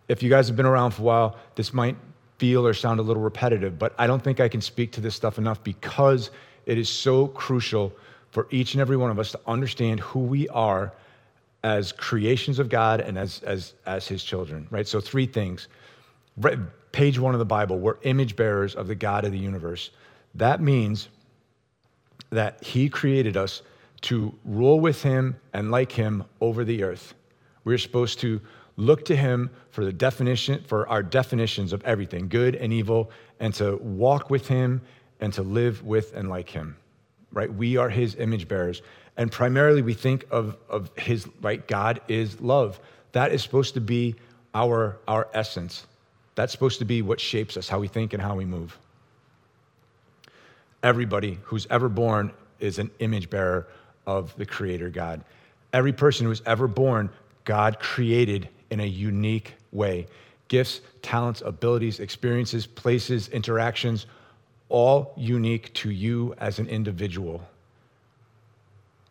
if 0.09 0.23
you 0.23 0.29
guys 0.29 0.49
have 0.49 0.57
been 0.57 0.67
around 0.67 0.91
for 0.91 1.03
a 1.03 1.05
while, 1.05 1.37
this 1.55 1.73
might 1.73 1.97
feel 2.39 2.67
or 2.67 2.75
sound 2.75 3.01
a 3.01 3.03
little 3.03 3.23
repetitive, 3.23 3.79
but 3.79 3.95
I 3.99 4.07
don't 4.07 4.23
think 4.23 4.41
I 4.41 4.49
can 4.49 4.61
speak 4.61 4.93
to 4.93 5.01
this 5.01 5.15
stuff 5.15 5.39
enough 5.39 5.63
because 5.63 6.31
it 6.67 6.79
is 6.79 6.89
so 6.89 7.29
crucial 7.29 7.93
for 8.31 8.49
each 8.51 8.75
and 8.75 8.81
every 8.81 8.97
one 8.97 9.11
of 9.11 9.19
us 9.19 9.31
to 9.33 9.41
understand 9.47 10.01
who 10.01 10.21
we 10.21 10.49
are 10.49 10.93
as 11.63 11.93
creations 11.93 12.59
of 12.59 12.69
God 12.69 13.01
and 13.01 13.17
as, 13.17 13.43
as, 13.43 13.75
as 13.87 14.07
his 14.07 14.23
children, 14.23 14.67
right? 14.71 14.87
So, 14.87 15.01
three 15.01 15.27
things. 15.27 15.69
Page 16.93 17.19
one 17.19 17.35
of 17.35 17.39
the 17.39 17.45
Bible, 17.45 17.79
we're 17.79 17.97
image 18.03 18.37
bearers 18.37 18.75
of 18.75 18.87
the 18.87 18.95
God 18.95 19.25
of 19.25 19.33
the 19.33 19.39
universe. 19.39 19.91
That 20.35 20.61
means 20.61 21.09
that 22.31 22.63
he 22.63 22.89
created 22.89 23.37
us 23.37 23.63
to 24.03 24.35
rule 24.45 24.81
with 24.81 25.03
him 25.03 25.37
and 25.53 25.71
like 25.71 25.93
him 25.93 26.25
over 26.41 26.65
the 26.65 26.83
earth. 26.83 27.15
We're 27.65 27.79
supposed 27.79 28.21
to 28.21 28.41
look 28.77 29.05
to 29.05 29.17
him 29.17 29.51
for 29.71 29.85
the 29.85 29.93
definition 29.93 30.63
for 30.65 30.89
our 30.89 31.03
definitions 31.03 31.73
of 31.73 31.83
everything 31.85 32.29
good 32.29 32.57
and 32.57 32.73
evil 32.73 33.11
and 33.41 33.55
to 33.55 33.77
walk 33.77 34.31
with 34.31 34.49
him 34.49 34.81
and 35.21 35.33
to 35.33 35.43
live 35.43 35.83
with 35.85 36.15
and 36.15 36.29
like 36.29 36.49
him 36.49 36.77
right? 37.35 37.53
We 37.53 37.77
are 37.77 37.91
his 37.91 38.15
image 38.15 38.49
bearers. 38.49 38.81
And 39.17 39.31
primarily 39.31 39.83
we 39.83 39.93
think 39.93 40.25
of, 40.31 40.57
of 40.69 40.91
his 40.97 41.29
right? 41.43 41.67
God 41.67 42.01
is 42.09 42.41
love. 42.41 42.81
That 43.13 43.33
is 43.33 43.43
supposed 43.43 43.75
to 43.75 43.81
be 43.81 44.15
our 44.55 44.99
our 45.07 45.29
essence. 45.35 45.87
That's 46.37 46.53
supposed 46.53 46.79
to 46.79 46.85
be 46.85 47.03
what 47.03 47.21
shapes 47.21 47.57
us 47.57 47.69
how 47.69 47.79
we 47.79 47.89
think 47.89 48.13
and 48.13 48.23
how 48.23 48.35
we 48.35 48.45
move. 48.45 48.79
Everybody 50.83 51.39
who's 51.43 51.67
ever 51.71 51.89
born 51.89 52.33
is 52.61 52.79
an 52.79 52.91
image 52.99 53.31
bearer 53.31 53.69
of 54.07 54.35
the 54.37 54.47
creator 54.47 54.91
god. 54.91 55.25
Every 55.73 55.93
person 55.93 56.27
who's 56.27 56.43
ever 56.47 56.67
born 56.67 57.11
god 57.45 57.79
created 57.79 58.49
in 58.71 58.81
a 58.81 58.87
unique 58.87 59.55
way. 59.73 60.07
Gifts 60.49 60.81
talents 61.03 61.43
abilities 61.45 62.01
experiences 62.01 62.67
places 62.67 63.29
interactions 63.29 64.07
all 64.69 65.13
unique 65.17 65.73
to 65.75 65.91
you 65.91 66.35
as 66.39 66.59
an 66.59 66.69
individual. 66.69 67.43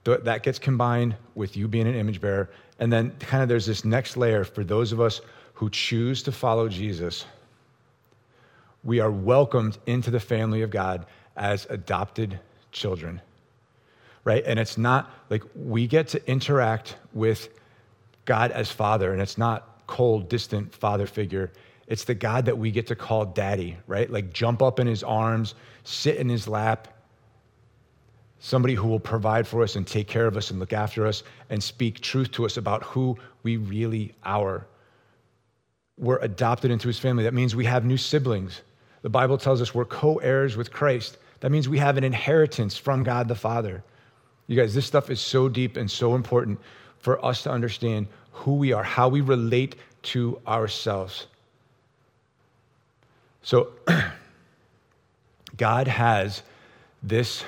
That 0.03 0.43
gets 0.43 0.59
combined 0.59 1.15
with 1.35 1.55
you 1.55 1.67
being 1.67 1.87
an 1.87 1.95
image 1.95 2.19
bearer. 2.19 2.49
And 2.79 2.91
then 2.91 3.11
kind 3.19 3.41
of 3.41 3.49
there's 3.49 3.65
this 3.65 3.85
next 3.85 4.17
layer 4.17 4.43
for 4.43 4.63
those 4.63 4.91
of 4.91 4.99
us 4.99 5.21
who 5.53 5.69
choose 5.69 6.23
to 6.23 6.31
follow 6.31 6.67
jesus. 6.67 7.25
We 8.83 8.99
are 8.99 9.11
welcomed 9.11 9.77
into 9.85 10.11
the 10.11 10.19
family 10.19 10.61
of 10.61 10.69
god 10.69 11.05
as 11.37 11.65
adopted 11.69 12.39
children, 12.71 13.21
right? 14.25 14.43
And 14.45 14.59
it's 14.59 14.77
not 14.77 15.11
like 15.29 15.43
we 15.55 15.87
get 15.87 16.09
to 16.09 16.29
interact 16.29 16.97
with 17.13 17.47
God 18.25 18.51
as 18.51 18.71
Father, 18.71 19.11
and 19.11 19.21
it's 19.21 19.37
not 19.37 19.73
cold, 19.87 20.29
distant 20.29 20.73
father 20.73 21.05
figure. 21.05 21.51
It's 21.87 22.05
the 22.05 22.15
God 22.15 22.45
that 22.45 22.57
we 22.57 22.71
get 22.71 22.87
to 22.87 22.95
call 22.95 23.25
daddy, 23.25 23.77
right? 23.87 24.09
Like 24.09 24.33
jump 24.33 24.61
up 24.61 24.79
in 24.79 24.87
his 24.87 25.03
arms, 25.03 25.55
sit 25.83 26.15
in 26.17 26.29
his 26.29 26.47
lap, 26.47 26.87
somebody 28.39 28.73
who 28.73 28.87
will 28.87 28.99
provide 28.99 29.47
for 29.47 29.63
us 29.63 29.75
and 29.75 29.85
take 29.85 30.07
care 30.07 30.25
of 30.25 30.37
us 30.37 30.51
and 30.51 30.59
look 30.59 30.73
after 30.73 31.05
us 31.05 31.23
and 31.49 31.61
speak 31.61 31.99
truth 31.99 32.31
to 32.31 32.45
us 32.45 32.57
about 32.57 32.83
who 32.83 33.17
we 33.43 33.57
really 33.57 34.13
are. 34.23 34.65
We're 35.97 36.19
adopted 36.19 36.71
into 36.71 36.87
his 36.87 36.99
family. 36.99 37.23
That 37.23 37.33
means 37.33 37.55
we 37.55 37.65
have 37.65 37.85
new 37.85 37.97
siblings. 37.97 38.61
The 39.01 39.09
Bible 39.09 39.37
tells 39.37 39.61
us 39.61 39.75
we're 39.75 39.85
co 39.85 40.17
heirs 40.17 40.57
with 40.57 40.71
Christ. 40.71 41.17
That 41.41 41.51
means 41.51 41.67
we 41.67 41.77
have 41.77 41.97
an 41.97 42.03
inheritance 42.03 42.77
from 42.77 43.03
God 43.03 43.27
the 43.27 43.35
Father. 43.35 43.83
You 44.47 44.57
guys, 44.57 44.73
this 44.73 44.85
stuff 44.85 45.09
is 45.09 45.21
so 45.21 45.47
deep 45.47 45.77
and 45.77 45.89
so 45.89 46.15
important 46.15 46.59
for 47.03 47.23
us 47.23 47.43
to 47.43 47.51
understand 47.51 48.07
who 48.31 48.55
we 48.55 48.71
are, 48.71 48.81
how 48.81 49.09
we 49.09 49.19
relate 49.19 49.75
to 50.01 50.39
ourselves. 50.47 51.27
So, 53.41 53.73
God 55.57 55.89
has 55.89 56.43
this 57.03 57.43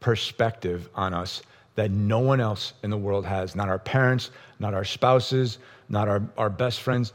perspective 0.00 0.88
on 0.94 1.12
us 1.12 1.42
that 1.74 1.90
no 1.90 2.20
one 2.20 2.40
else 2.40 2.72
in 2.82 2.88
the 2.88 2.96
world 2.96 3.26
has, 3.26 3.54
not 3.54 3.68
our 3.68 3.78
parents, 3.78 4.30
not 4.60 4.72
our 4.72 4.84
spouses, 4.84 5.58
not 5.90 6.08
our, 6.08 6.22
our 6.38 6.48
best 6.48 6.80
friends, 6.80 7.12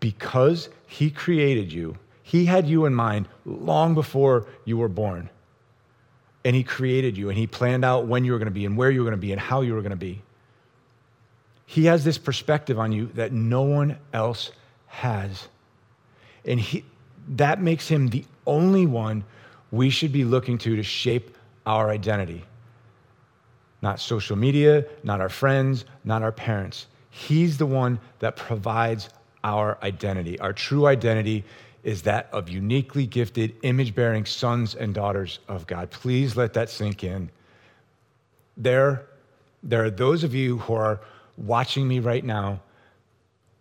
because 0.00 0.68
He 0.86 1.10
created 1.10 1.72
you. 1.72 1.96
He 2.24 2.44
had 2.44 2.68
you 2.68 2.84
in 2.84 2.94
mind 2.94 3.26
long 3.46 3.94
before 3.94 4.46
you 4.66 4.76
were 4.76 4.90
born 4.90 5.30
and 6.44 6.54
He 6.54 6.62
created 6.62 7.16
you 7.16 7.30
and 7.30 7.38
He 7.38 7.46
planned 7.46 7.86
out 7.86 8.06
when 8.06 8.22
you 8.22 8.32
were 8.32 8.38
going 8.38 8.48
to 8.48 8.52
be 8.52 8.66
and 8.66 8.76
where 8.76 8.90
you 8.90 9.00
were 9.00 9.06
going 9.06 9.18
to 9.18 9.26
be 9.26 9.32
and 9.32 9.40
how 9.40 9.62
you 9.62 9.72
were 9.72 9.80
going 9.80 9.90
to 9.90 9.96
be. 9.96 10.20
He 11.66 11.84
has 11.86 12.04
this 12.04 12.16
perspective 12.16 12.78
on 12.78 12.92
you 12.92 13.06
that 13.14 13.32
no 13.32 13.62
one 13.62 13.98
else 14.12 14.52
has. 14.86 15.48
And 16.44 16.60
he, 16.60 16.84
that 17.28 17.60
makes 17.60 17.88
Him 17.88 18.08
the 18.08 18.24
only 18.46 18.86
one 18.86 19.24
we 19.72 19.90
should 19.90 20.12
be 20.12 20.24
looking 20.24 20.58
to 20.58 20.76
to 20.76 20.82
shape 20.82 21.36
our 21.66 21.90
identity. 21.90 22.44
Not 23.82 24.00
social 24.00 24.36
media, 24.36 24.86
not 25.02 25.20
our 25.20 25.28
friends, 25.28 25.84
not 26.04 26.22
our 26.22 26.32
parents. 26.32 26.86
He's 27.10 27.58
the 27.58 27.66
one 27.66 27.98
that 28.20 28.36
provides 28.36 29.08
our 29.42 29.78
identity. 29.82 30.38
Our 30.38 30.52
true 30.52 30.86
identity 30.86 31.44
is 31.82 32.02
that 32.02 32.28
of 32.32 32.48
uniquely 32.48 33.06
gifted, 33.06 33.54
image 33.62 33.94
bearing 33.94 34.24
sons 34.24 34.74
and 34.74 34.94
daughters 34.94 35.38
of 35.48 35.66
God. 35.66 35.90
Please 35.90 36.36
let 36.36 36.52
that 36.54 36.68
sink 36.68 37.04
in. 37.04 37.30
There, 38.56 39.06
there 39.62 39.84
are 39.84 39.90
those 39.90 40.24
of 40.24 40.34
you 40.34 40.58
who 40.58 40.74
are 40.74 41.00
watching 41.36 41.86
me 41.86 42.00
right 42.00 42.24
now 42.24 42.60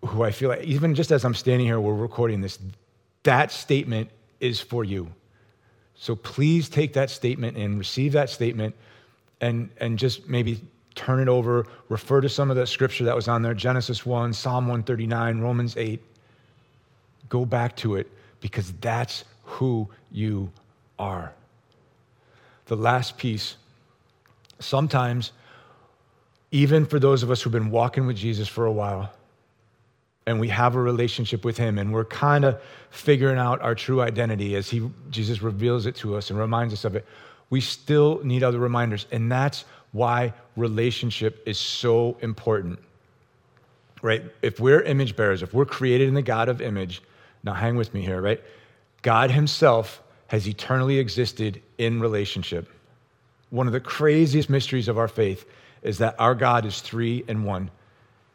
who 0.06 0.24
I 0.24 0.32
feel 0.32 0.50
like, 0.50 0.64
even 0.64 0.96
just 0.96 1.12
as 1.12 1.26
I'm 1.26 1.34
standing 1.34 1.66
here, 1.66 1.80
we're 1.80 1.94
recording 1.94 2.42
this, 2.42 2.60
that 3.24 3.52
statement 3.52 4.10
is 4.40 4.62
for 4.62 4.84
you. 4.84 5.12
So 5.96 6.16
please 6.16 6.70
take 6.70 6.94
that 6.94 7.10
statement 7.10 7.58
and 7.58 7.78
receive 7.78 8.12
that 8.14 8.30
statement 8.30 8.76
and, 9.42 9.70
and 9.78 9.98
just 9.98 10.28
maybe 10.28 10.62
turn 10.94 11.20
it 11.20 11.28
over, 11.28 11.66
refer 11.90 12.22
to 12.22 12.30
some 12.30 12.50
of 12.50 12.58
the 12.58 12.66
scripture 12.66 13.04
that 13.06 13.16
was 13.16 13.28
on 13.28 13.42
there 13.42 13.54
Genesis 13.54 14.06
1, 14.06 14.34
Psalm 14.34 14.66
139, 14.66 15.40
Romans 15.40 15.76
8. 15.78 16.02
Go 17.30 17.46
back 17.46 17.76
to 17.78 17.96
it 17.96 18.10
because 18.40 18.72
that's 18.74 19.26
who 19.44 19.88
you 20.12 20.52
are. 21.00 21.34
The 22.66 22.76
last 22.76 23.18
piece 23.18 23.56
sometimes, 24.60 25.32
even 26.52 26.86
for 26.86 27.00
those 27.00 27.24
of 27.24 27.32
us 27.32 27.42
who've 27.42 27.54
been 27.54 27.72
walking 27.72 28.08
with 28.08 28.18
Jesus 28.18 28.48
for 28.48 28.66
a 28.66 28.72
while, 28.72 29.12
and 30.28 30.40
we 30.40 30.48
have 30.50 30.76
a 30.76 30.82
relationship 30.82 31.46
with 31.46 31.58
him 31.58 31.78
and 31.78 31.94
we're 31.94 32.06
kind 32.06 32.46
of 32.46 32.60
figuring 32.90 33.38
out 33.38 33.62
our 33.62 33.76
true 33.76 34.02
identity 34.02 34.56
as 34.56 34.70
he 34.70 34.90
Jesus 35.10 35.42
reveals 35.42 35.86
it 35.86 35.96
to 35.98 36.16
us 36.16 36.30
and 36.30 36.40
reminds 36.40 36.74
us 36.74 36.86
of 36.86 36.96
it 36.96 37.06
we 37.50 37.62
still 37.62 38.20
need 38.24 38.44
other 38.44 38.60
reminders 38.60 39.06
and 39.12 39.32
that's 39.32 39.66
why 39.92 40.34
relationship 40.56 41.44
is 41.46 41.58
so 41.58 42.18
important 42.22 42.80
right? 44.02 44.24
If 44.42 44.60
we're 44.60 44.82
image 44.82 45.16
bearers 45.16 45.44
if 45.44 45.54
we're 45.54 45.66
created 45.66 46.08
in 46.08 46.14
the 46.14 46.22
God 46.22 46.50
of 46.50 46.62
image 46.62 47.02
now 47.44 47.54
hang 47.54 47.76
with 47.76 47.94
me 47.94 48.02
here 48.02 48.22
right? 48.22 48.42
God 49.02 49.30
himself 49.30 50.02
has 50.28 50.48
eternally 50.48 50.98
existed 50.98 51.62
in 51.78 52.00
relationship. 52.00 52.68
One 53.52 53.68
of 53.68 53.74
the 53.74 53.80
craziest 53.80 54.50
mysteries 54.50 54.88
of 54.88 54.98
our 54.98 55.08
faith 55.08 55.46
is 55.86 56.00
that 56.00 56.16
our 56.20 56.36
God 56.36 56.66
is 56.66 56.82
three 56.82 57.24
and 57.30 57.46
one 57.46 57.72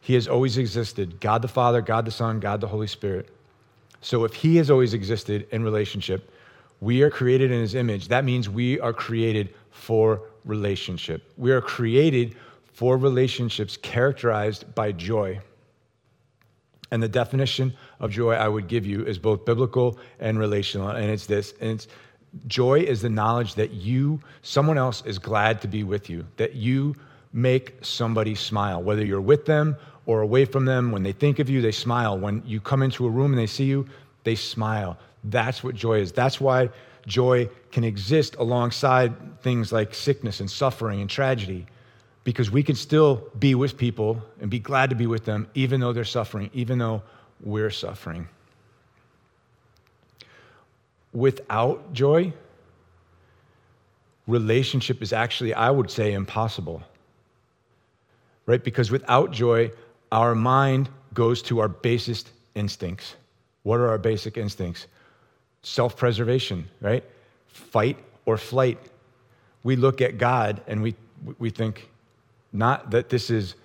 he 0.01 0.15
has 0.15 0.27
always 0.27 0.57
existed 0.57 1.19
God 1.19 1.43
the 1.43 1.47
Father, 1.47 1.81
God 1.81 2.05
the 2.05 2.11
Son, 2.11 2.39
God 2.39 2.59
the 2.59 2.67
Holy 2.67 2.87
Spirit. 2.87 3.29
So 4.01 4.25
if 4.25 4.33
He 4.33 4.57
has 4.57 4.71
always 4.71 4.95
existed 4.95 5.47
in 5.51 5.63
relationship, 5.63 6.33
we 6.81 7.03
are 7.03 7.11
created 7.11 7.51
in 7.51 7.61
His 7.61 7.75
image. 7.75 8.07
That 8.07 8.25
means 8.25 8.49
we 8.49 8.79
are 8.79 8.93
created 8.93 9.53
for 9.69 10.23
relationship. 10.43 11.31
We 11.37 11.51
are 11.51 11.61
created 11.61 12.35
for 12.73 12.97
relationships 12.97 13.77
characterized 13.77 14.73
by 14.73 14.91
joy. 14.91 15.39
And 16.89 17.01
the 17.01 17.07
definition 17.07 17.73
of 17.99 18.11
joy 18.11 18.33
I 18.33 18.47
would 18.47 18.67
give 18.67 18.85
you 18.85 19.05
is 19.05 19.19
both 19.19 19.45
biblical 19.45 19.99
and 20.19 20.39
relational. 20.39 20.89
And 20.89 21.11
it's 21.11 21.27
this, 21.27 21.53
and 21.61 21.69
it's 21.71 21.87
joy 22.47 22.79
is 22.79 23.03
the 23.03 23.09
knowledge 23.09 23.53
that 23.53 23.71
you, 23.71 24.19
someone 24.41 24.79
else, 24.79 25.03
is 25.05 25.19
glad 25.19 25.61
to 25.61 25.67
be 25.67 25.83
with 25.83 26.09
you, 26.09 26.25
that 26.37 26.55
you 26.55 26.95
make 27.33 27.75
somebody 27.81 28.35
smile, 28.35 28.81
whether 28.81 29.05
you're 29.05 29.21
with 29.21 29.45
them 29.45 29.75
or 30.05 30.21
away 30.21 30.45
from 30.45 30.65
them. 30.65 30.91
When 30.91 31.03
they 31.03 31.11
think 31.11 31.39
of 31.39 31.49
you, 31.49 31.61
they 31.61 31.71
smile. 31.71 32.17
When 32.17 32.43
you 32.45 32.59
come 32.59 32.81
into 32.81 33.05
a 33.05 33.09
room 33.09 33.31
and 33.31 33.39
they 33.39 33.47
see 33.47 33.65
you, 33.65 33.87
they 34.23 34.35
smile. 34.35 34.97
That's 35.23 35.63
what 35.63 35.75
joy 35.75 35.99
is. 35.99 36.11
That's 36.11 36.41
why 36.41 36.69
joy 37.07 37.49
can 37.71 37.83
exist 37.83 38.35
alongside 38.35 39.41
things 39.41 39.71
like 39.71 39.93
sickness 39.93 40.39
and 40.39 40.49
suffering 40.49 41.01
and 41.01 41.09
tragedy, 41.09 41.65
because 42.23 42.51
we 42.51 42.63
can 42.63 42.75
still 42.75 43.23
be 43.39 43.55
with 43.55 43.77
people 43.77 44.21
and 44.39 44.51
be 44.51 44.59
glad 44.59 44.89
to 44.89 44.95
be 44.95 45.07
with 45.07 45.25
them, 45.25 45.47
even 45.53 45.79
though 45.79 45.93
they're 45.93 46.03
suffering, 46.03 46.49
even 46.53 46.77
though 46.77 47.01
we're 47.41 47.71
suffering. 47.71 48.27
Without 51.13 51.91
joy, 51.93 52.33
relationship 54.27 55.01
is 55.01 55.11
actually, 55.11 55.53
I 55.53 55.71
would 55.71 55.89
say, 55.89 56.13
impossible. 56.13 56.83
Right? 58.51 58.61
Because 58.61 58.91
without 58.91 59.31
joy, 59.31 59.71
our 60.11 60.35
mind 60.35 60.89
goes 61.13 61.41
to 61.43 61.59
our 61.59 61.69
basest 61.69 62.31
instincts. 62.53 63.15
What 63.63 63.79
are 63.79 63.87
our 63.87 63.97
basic 63.97 64.35
instincts? 64.35 64.87
Self 65.61 65.95
preservation, 65.95 66.67
right? 66.81 67.01
Fight 67.47 67.97
or 68.25 68.35
flight. 68.35 68.77
We 69.63 69.77
look 69.77 70.01
at 70.01 70.17
God 70.17 70.61
and 70.67 70.83
we, 70.83 70.95
we 71.39 71.49
think 71.49 71.87
not 72.51 72.91
that 72.91 73.07
this 73.07 73.29
is 73.29 73.55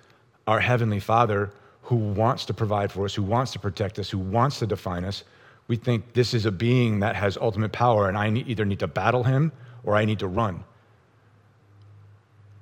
our 0.47 0.61
Heavenly 0.61 1.01
Father 1.01 1.51
who 1.81 1.97
wants 1.97 2.45
to 2.45 2.53
provide 2.53 2.89
for 2.89 3.03
us, 3.03 3.13
who 3.13 3.23
wants 3.23 3.51
to 3.51 3.59
protect 3.59 3.99
us, 3.99 4.09
who 4.09 4.19
wants 4.19 4.59
to 4.59 4.67
define 4.67 5.03
us. 5.03 5.25
We 5.67 5.75
think 5.75 6.13
this 6.13 6.33
is 6.33 6.45
a 6.45 6.51
being 6.51 7.01
that 7.01 7.17
has 7.17 7.35
ultimate 7.35 7.73
power 7.73 8.07
and 8.07 8.17
I 8.17 8.29
either 8.29 8.63
need 8.63 8.79
to 8.79 8.87
battle 8.87 9.25
him 9.25 9.51
or 9.83 9.97
I 9.97 10.05
need 10.05 10.19
to 10.19 10.27
run 10.27 10.63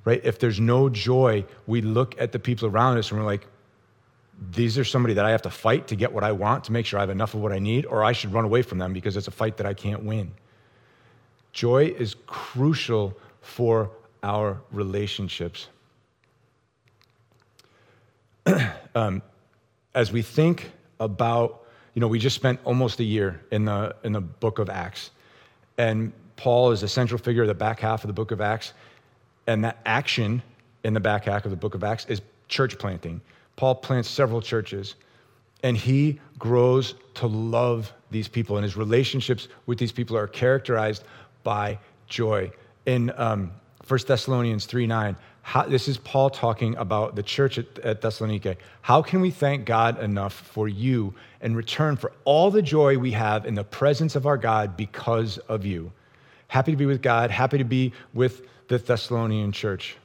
right? 0.05 0.21
If 0.23 0.39
there's 0.39 0.59
no 0.59 0.87
joy, 0.87 1.45
we 1.67 1.81
look 1.81 2.19
at 2.21 2.31
the 2.31 2.39
people 2.39 2.67
around 2.69 2.97
us 2.97 3.11
and 3.11 3.19
we're 3.19 3.25
like, 3.25 3.47
these 4.51 4.77
are 4.77 4.83
somebody 4.83 5.13
that 5.15 5.25
I 5.25 5.31
have 5.31 5.41
to 5.43 5.49
fight 5.49 5.87
to 5.87 5.95
get 5.95 6.13
what 6.13 6.23
I 6.23 6.31
want 6.31 6.65
to 6.65 6.71
make 6.71 6.85
sure 6.85 6.99
I 6.99 7.01
have 7.01 7.09
enough 7.09 7.33
of 7.33 7.41
what 7.41 7.51
I 7.51 7.59
need, 7.59 7.85
or 7.85 8.03
I 8.03 8.11
should 8.11 8.33
run 8.33 8.45
away 8.45 8.61
from 8.61 8.77
them 8.77 8.93
because 8.93 9.17
it's 9.17 9.27
a 9.27 9.31
fight 9.31 9.57
that 9.57 9.65
I 9.65 9.73
can't 9.73 10.03
win. 10.03 10.31
Joy 11.53 11.95
is 11.97 12.15
crucial 12.27 13.17
for 13.41 13.91
our 14.23 14.61
relationships. 14.71 15.69
um, 18.95 19.21
as 19.93 20.11
we 20.11 20.21
think 20.21 20.71
about, 20.99 21.63
you 21.93 22.01
know, 22.01 22.07
we 22.07 22.19
just 22.19 22.35
spent 22.35 22.59
almost 22.65 22.99
a 22.99 23.03
year 23.03 23.41
in 23.51 23.65
the, 23.65 23.95
in 24.03 24.11
the 24.11 24.21
book 24.21 24.59
of 24.59 24.69
Acts, 24.69 25.11
and 25.77 26.11
Paul 26.35 26.71
is 26.71 26.83
a 26.83 26.89
central 26.89 27.17
figure 27.17 27.43
of 27.43 27.47
the 27.47 27.53
back 27.53 27.79
half 27.79 28.03
of 28.03 28.09
the 28.09 28.13
book 28.13 28.31
of 28.31 28.41
Acts, 28.41 28.73
and 29.47 29.63
that 29.63 29.79
action 29.85 30.41
in 30.83 30.93
the 30.93 30.99
back 30.99 31.25
half 31.25 31.45
of 31.45 31.51
the 31.51 31.57
book 31.57 31.75
of 31.75 31.83
Acts 31.83 32.05
is 32.05 32.21
church 32.47 32.77
planting. 32.77 33.21
Paul 33.55 33.75
plants 33.75 34.09
several 34.09 34.41
churches 34.41 34.95
and 35.63 35.75
he 35.75 36.19
grows 36.37 36.93
to 37.15 37.25
love 37.25 37.91
these 38.11 38.27
people, 38.27 38.57
and 38.57 38.63
his 38.63 38.77
relationships 38.77 39.47
with 39.65 39.79
these 39.79 39.91
people 39.91 40.15
are 40.15 40.27
characterized 40.27 41.03
by 41.43 41.79
joy. 42.07 42.51
In 42.85 43.11
um, 43.17 43.51
1 43.87 43.99
Thessalonians 44.07 44.65
3 44.65 44.85
9, 44.85 45.15
how, 45.41 45.63
this 45.63 45.87
is 45.87 45.97
Paul 45.97 46.29
talking 46.29 46.75
about 46.75 47.15
the 47.15 47.23
church 47.23 47.57
at, 47.57 47.79
at. 47.79 48.57
How 48.81 49.01
can 49.01 49.21
we 49.21 49.31
thank 49.31 49.65
God 49.65 50.01
enough 50.01 50.33
for 50.33 50.67
you 50.67 51.15
in 51.41 51.55
return 51.55 51.97
for 51.97 52.11
all 52.25 52.51
the 52.51 52.61
joy 52.61 52.97
we 52.97 53.11
have 53.11 53.45
in 53.45 53.55
the 53.55 53.63
presence 53.63 54.15
of 54.15 54.27
our 54.27 54.37
God 54.37 54.77
because 54.77 55.39
of 55.39 55.65
you? 55.65 55.91
Happy 56.47 56.71
to 56.71 56.77
be 56.77 56.85
with 56.85 57.01
God, 57.01 57.31
happy 57.31 57.57
to 57.57 57.63
be 57.63 57.93
with 58.13 58.47
the 58.67 58.77
Thessalonian 58.77 59.51
church. 59.51 59.97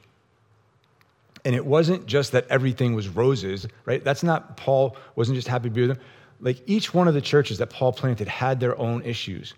And 1.43 1.55
it 1.55 1.65
wasn't 1.65 2.05
just 2.05 2.33
that 2.33 2.45
everything 2.49 2.93
was 2.93 3.07
roses, 3.07 3.67
right? 3.85 4.03
That's 4.03 4.23
not, 4.23 4.57
Paul 4.57 4.95
wasn't 5.15 5.35
just 5.35 5.47
happy 5.47 5.69
to 5.69 5.73
be 5.73 5.81
with 5.87 5.97
them. 5.97 6.05
Like 6.39 6.61
each 6.67 6.93
one 6.93 7.07
of 7.07 7.13
the 7.13 7.21
churches 7.21 7.57
that 7.59 7.69
Paul 7.69 7.93
planted 7.93 8.27
had 8.27 8.59
their 8.59 8.77
own 8.77 9.01
issues. 9.03 9.53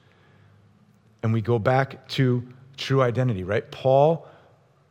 And 1.21 1.33
we 1.33 1.41
go 1.41 1.59
back 1.59 2.07
to 2.09 2.45
true 2.77 3.01
identity, 3.01 3.43
right? 3.43 3.69
Paul 3.71 4.27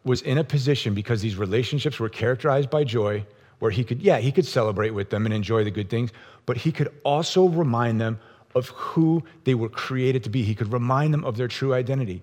was 0.05 0.23
in 0.23 0.39
a 0.39 0.45
position 0.45 0.95
because 0.95 1.23
these 1.23 1.37
relationships 1.37 1.99
were 1.99 2.09
characterized 2.09 2.71
by 2.71 2.85
joy, 2.85 3.25
where 3.59 3.71
he 3.71 3.85
could, 3.85 4.03
yeah, 4.03 4.19
he 4.19 4.33
could 4.33 4.47
celebrate 4.47 4.91
with 4.91 5.11
them 5.11 5.25
and 5.25 5.35
enjoy 5.35 5.63
the 5.65 5.71
good 5.71 5.89
things, 5.89 6.11
but 6.47 6.57
he 6.57 6.73
could 6.73 6.93
also 7.05 7.47
remind 7.47 8.01
them 8.01 8.19
of 8.55 8.69
who 8.69 9.23
they 9.45 9.55
were 9.55 9.69
created 9.69 10.25
to 10.25 10.31
be. 10.31 10.43
He 10.43 10.55
could 10.55 10.73
remind 10.73 11.13
them 11.13 11.25
of 11.25 11.37
their 11.37 11.49
true 11.49 11.75
identity. 11.75 12.23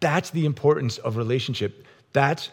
That's 0.00 0.30
the 0.30 0.46
importance 0.46 0.98
of 0.98 1.16
relationship. 1.16 1.84
That's 2.12 2.50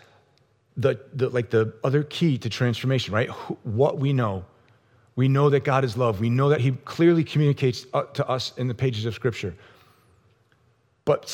the, 0.76 1.00
the, 1.14 1.30
like 1.30 1.50
the 1.50 1.74
other 1.84 2.04
key 2.04 2.38
to 2.40 2.50
transformation, 2.50 3.14
right? 3.14 3.30
What 3.64 3.98
we 3.98 4.14
know. 4.14 4.46
We 5.16 5.28
know 5.28 5.50
that 5.50 5.64
God 5.64 5.84
is 5.84 5.98
love. 5.98 6.20
We 6.20 6.30
know 6.30 6.50
that 6.50 6.62
He 6.62 6.72
clearly 6.86 7.24
communicates 7.24 7.86
uh, 7.94 8.04
to 8.04 8.28
us 8.28 8.54
in 8.58 8.68
the 8.68 8.76
pages 8.76 9.06
of 9.06 9.16
Scripture. 9.16 9.56
But 11.06 11.30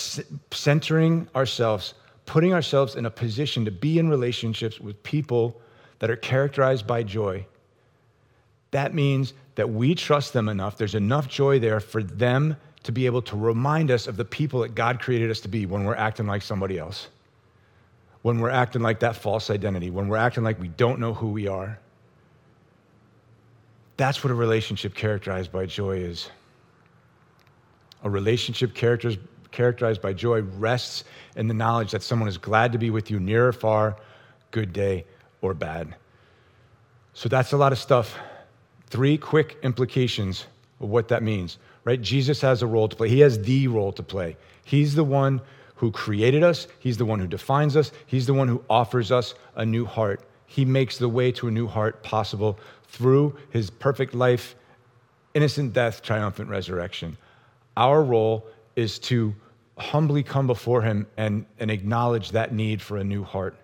centering 0.51 1.27
ourselves, 1.35 1.95
putting 2.25 2.53
ourselves 2.53 2.95
in 2.95 3.05
a 3.05 3.09
position 3.09 3.65
to 3.65 3.71
be 3.71 3.99
in 3.99 4.07
relationships 4.07 4.79
with 4.79 5.01
people 5.03 5.59
that 5.99 6.09
are 6.09 6.15
characterized 6.15 6.87
by 6.87 7.03
joy, 7.03 7.45
that 8.73 8.93
means 8.93 9.33
that 9.55 9.69
we 9.69 9.95
trust 9.95 10.33
them 10.33 10.49
enough. 10.49 10.77
There's 10.77 10.95
enough 10.95 11.27
joy 11.27 11.59
there 11.59 11.79
for 11.79 12.03
them 12.03 12.57
to 12.83 12.91
be 12.91 13.05
able 13.05 13.21
to 13.23 13.35
remind 13.35 13.89
us 13.89 14.07
of 14.07 14.17
the 14.17 14.25
people 14.25 14.59
that 14.61 14.75
God 14.75 14.99
created 14.99 15.31
us 15.31 15.39
to 15.41 15.47
be 15.47 15.65
when 15.65 15.85
we're 15.85 15.95
acting 15.95 16.27
like 16.27 16.41
somebody 16.41 16.77
else 16.77 17.07
when 18.23 18.39
we're 18.39 18.49
acting 18.49 18.81
like 18.81 19.01
that 19.01 19.15
false 19.15 19.49
identity, 19.49 19.91
when 19.91 20.07
we're 20.07 20.17
acting 20.17 20.43
like 20.43 20.59
we 20.59 20.69
don't 20.69 20.99
know 20.99 21.13
who 21.13 21.29
we 21.29 21.47
are. 21.47 21.77
That's 23.97 24.23
what 24.23 24.31
a 24.31 24.33
relationship 24.33 24.95
characterized 24.95 25.51
by 25.51 25.67
joy 25.67 25.97
is. 25.97 26.29
A 28.03 28.09
relationship 28.09 28.73
characterized 28.73 30.01
by 30.01 30.13
joy 30.13 30.41
rests 30.41 31.03
in 31.35 31.47
the 31.47 31.53
knowledge 31.53 31.91
that 31.91 32.01
someone 32.01 32.27
is 32.27 32.37
glad 32.37 32.71
to 32.71 32.77
be 32.77 32.89
with 32.89 33.11
you 33.11 33.19
near 33.19 33.47
or 33.47 33.53
far, 33.53 33.97
good 34.51 34.73
day 34.73 35.05
or 35.41 35.53
bad. 35.53 35.93
So 37.13 37.29
that's 37.29 37.51
a 37.51 37.57
lot 37.57 37.71
of 37.71 37.77
stuff. 37.77 38.17
Three 38.93 39.17
quick 39.17 39.57
implications 39.63 40.45
of 40.79 40.87
what 40.87 41.07
that 41.07 41.23
means, 41.23 41.57
right? 41.83 41.99
Jesus 41.99 42.41
has 42.41 42.61
a 42.61 42.67
role 42.67 42.87
to 42.87 42.95
play. 42.95 43.09
He 43.09 43.21
has 43.21 43.41
the 43.41 43.67
role 43.67 43.91
to 43.91 44.03
play. 44.03 44.37
He's 44.65 44.93
the 44.93 45.03
one 45.03 45.41
who 45.77 45.91
created 45.91 46.43
us, 46.43 46.67
He's 46.77 46.97
the 46.97 47.05
one 47.05 47.19
who 47.19 47.25
defines 47.25 47.75
us, 47.75 47.91
He's 48.05 48.27
the 48.27 48.35
one 48.35 48.47
who 48.47 48.63
offers 48.69 49.11
us 49.11 49.33
a 49.55 49.65
new 49.65 49.83
heart. 49.87 50.21
He 50.45 50.63
makes 50.63 50.99
the 50.99 51.09
way 51.09 51.31
to 51.31 51.47
a 51.47 51.51
new 51.51 51.65
heart 51.65 52.03
possible 52.03 52.59
through 52.83 53.35
His 53.49 53.71
perfect 53.71 54.13
life, 54.13 54.53
innocent 55.33 55.73
death, 55.73 56.03
triumphant 56.03 56.51
resurrection. 56.51 57.17
Our 57.75 58.03
role 58.03 58.45
is 58.75 58.99
to 59.09 59.33
humbly 59.75 60.21
come 60.21 60.45
before 60.45 60.83
Him 60.83 61.07
and, 61.17 61.47
and 61.59 61.71
acknowledge 61.71 62.29
that 62.29 62.53
need 62.53 62.79
for 62.79 62.97
a 62.97 63.03
new 63.03 63.23
heart 63.23 63.55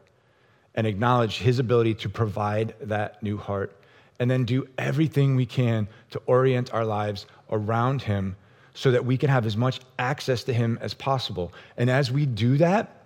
and 0.73 0.87
acknowledge 0.87 1.37
His 1.37 1.59
ability 1.59 1.93
to 1.93 2.09
provide 2.09 2.73
that 2.81 3.21
new 3.21 3.37
heart 3.37 3.78
and 4.19 4.29
then 4.29 4.43
do 4.43 4.67
everything 4.77 5.35
we 5.35 5.45
can 5.45 5.87
to 6.11 6.21
orient 6.25 6.73
our 6.73 6.85
lives 6.85 7.25
around 7.51 8.01
Him 8.01 8.35
so 8.73 8.91
that 8.91 9.05
we 9.05 9.17
can 9.17 9.29
have 9.29 9.45
as 9.45 9.57
much 9.57 9.79
access 9.97 10.43
to 10.43 10.53
Him 10.53 10.77
as 10.81 10.93
possible. 10.93 11.53
And 11.77 11.89
as 11.89 12.11
we 12.11 12.25
do 12.25 12.57
that, 12.57 13.03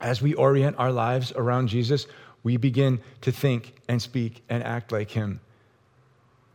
as 0.00 0.20
we 0.20 0.34
orient 0.34 0.76
our 0.78 0.92
lives 0.92 1.32
around 1.32 1.68
Jesus, 1.68 2.06
we 2.42 2.56
begin 2.56 3.00
to 3.22 3.32
think 3.32 3.74
and 3.88 4.02
speak 4.02 4.42
and 4.48 4.62
act 4.62 4.92
like 4.92 5.10
Him. 5.10 5.40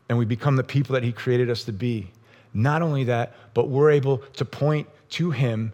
and 0.09 0.17
we 0.17 0.25
become 0.25 0.55
the 0.55 0.63
people 0.63 0.93
that 0.93 1.03
He 1.03 1.11
created 1.11 1.49
us 1.49 1.63
to 1.65 1.71
be. 1.71 2.11
Not 2.53 2.81
only 2.81 3.03
that, 3.05 3.35
but 3.53 3.69
we're 3.69 3.91
able 3.91 4.17
to 4.33 4.45
point 4.45 4.87
to 5.11 5.31
Him 5.31 5.71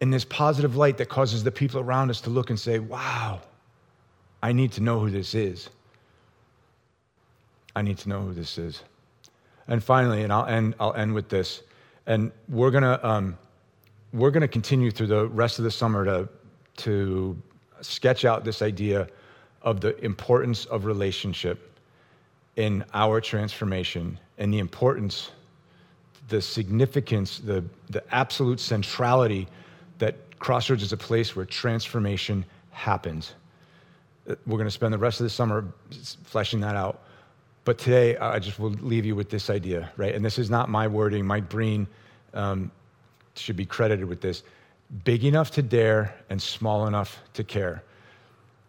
in 0.00 0.10
this 0.10 0.24
positive 0.24 0.76
light 0.76 0.98
that 0.98 1.08
causes 1.08 1.42
the 1.42 1.50
people 1.50 1.80
around 1.80 2.10
us 2.10 2.20
to 2.22 2.30
look 2.30 2.50
and 2.50 2.58
say, 2.58 2.78
wow, 2.78 3.40
I 4.42 4.52
need 4.52 4.72
to 4.72 4.82
know 4.82 5.00
who 5.00 5.10
this 5.10 5.34
is. 5.34 5.68
I 7.76 7.82
need 7.82 7.98
to 7.98 8.08
know 8.08 8.22
who 8.22 8.32
this 8.32 8.56
is. 8.56 8.82
And 9.68 9.84
finally, 9.84 10.22
and 10.22 10.32
I'll 10.32 10.46
end, 10.46 10.74
I'll 10.80 10.94
end 10.94 11.12
with 11.14 11.28
this, 11.28 11.62
and 12.06 12.32
we're 12.48 12.70
gonna, 12.70 12.98
um, 13.02 13.38
we're 14.12 14.30
gonna 14.30 14.48
continue 14.48 14.90
through 14.90 15.08
the 15.08 15.28
rest 15.28 15.58
of 15.58 15.64
the 15.64 15.70
summer 15.70 16.04
to, 16.06 16.28
to 16.78 17.36
sketch 17.82 18.24
out 18.24 18.44
this 18.44 18.62
idea 18.62 19.08
of 19.60 19.80
the 19.80 20.02
importance 20.02 20.64
of 20.66 20.86
relationship 20.86 21.78
in 22.56 22.82
our 22.94 23.20
transformation 23.20 24.18
and 24.38 24.54
the 24.54 24.58
importance, 24.58 25.30
the 26.28 26.40
significance, 26.40 27.38
the, 27.38 27.62
the 27.90 28.02
absolute 28.14 28.58
centrality 28.58 29.46
that 29.98 30.16
Crossroads 30.38 30.82
is 30.82 30.92
a 30.92 30.96
place 30.96 31.36
where 31.36 31.44
transformation 31.44 32.44
happens. 32.70 33.34
Uh, 34.28 34.34
we're 34.46 34.56
going 34.56 34.66
to 34.66 34.70
spend 34.70 34.94
the 34.94 34.98
rest 34.98 35.20
of 35.20 35.24
the 35.24 35.30
summer 35.30 35.66
fleshing 36.24 36.60
that 36.60 36.76
out. 36.76 37.02
But 37.66 37.78
today, 37.78 38.16
I 38.16 38.38
just 38.38 38.60
will 38.60 38.70
leave 38.70 39.04
you 39.04 39.16
with 39.16 39.28
this 39.28 39.50
idea, 39.50 39.90
right? 39.96 40.14
And 40.14 40.24
this 40.24 40.38
is 40.38 40.48
not 40.48 40.68
my 40.68 40.86
wording. 40.86 41.26
Mike 41.26 41.48
Breen 41.48 41.88
um, 42.32 42.70
should 43.34 43.56
be 43.56 43.66
credited 43.66 44.04
with 44.04 44.20
this 44.20 44.44
big 45.02 45.24
enough 45.24 45.50
to 45.50 45.62
dare 45.62 46.14
and 46.30 46.40
small 46.40 46.86
enough 46.86 47.18
to 47.34 47.42
care. 47.42 47.82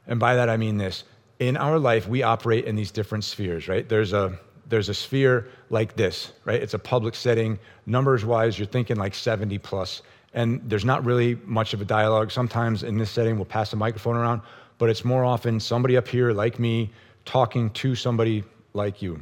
And 0.08 0.20
by 0.20 0.34
that, 0.34 0.50
I 0.50 0.58
mean 0.58 0.78
this. 0.78 1.04
In 1.38 1.58
our 1.58 1.78
life, 1.78 2.08
we 2.08 2.24
operate 2.24 2.66
in 2.66 2.76
these 2.76 2.90
different 2.90 3.24
spheres, 3.24 3.68
right? 3.68 3.88
There's 3.88 4.14
a, 4.14 4.36
there's 4.68 4.90
a 4.90 4.96
sphere 4.96 5.48
like 5.70 5.96
this, 5.96 6.34
right? 6.44 6.60
It's 6.60 6.74
a 6.74 6.80
public 6.80 7.14
setting. 7.14 7.60
Numbers 7.86 8.26
wise, 8.26 8.58
you're 8.58 8.66
thinking 8.66 8.98
like 8.98 9.14
70 9.14 9.60
plus 9.60 10.02
and 10.34 10.60
there's 10.68 10.86
not 10.86 11.06
really 11.06 11.36
much 11.46 11.76
of 11.76 11.82
a 11.82 11.86
dialogue. 11.86 12.32
Sometimes 12.32 12.82
in 12.82 12.98
this 12.98 13.12
setting, 13.12 13.36
we'll 13.36 13.46
pass 13.46 13.70
the 13.70 13.78
microphone 13.78 14.16
around, 14.16 14.42
but 14.80 14.90
it's 14.90 15.06
more 15.06 15.24
often 15.24 15.60
somebody 15.60 15.98
up 15.98 16.08
here 16.08 16.32
like 16.32 16.58
me 16.58 16.92
talking 17.26 17.70
to 17.72 17.94
somebody 17.94 18.44
like 18.78 19.02
you. 19.02 19.22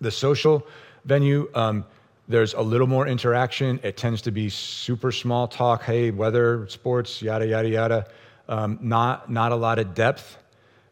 The 0.00 0.10
social 0.10 0.66
venue, 1.04 1.48
um, 1.54 1.84
there's 2.26 2.54
a 2.54 2.62
little 2.62 2.88
more 2.88 3.06
interaction. 3.06 3.78
It 3.84 3.96
tends 3.96 4.22
to 4.22 4.32
be 4.32 4.48
super 4.48 5.12
small 5.12 5.46
talk. 5.46 5.84
Hey, 5.84 6.10
weather, 6.10 6.66
sports, 6.68 7.22
yada 7.22 7.46
yada 7.46 7.68
yada. 7.68 8.06
Um, 8.48 8.78
not 8.80 9.30
not 9.30 9.52
a 9.52 9.56
lot 9.56 9.78
of 9.78 9.94
depth, 9.94 10.36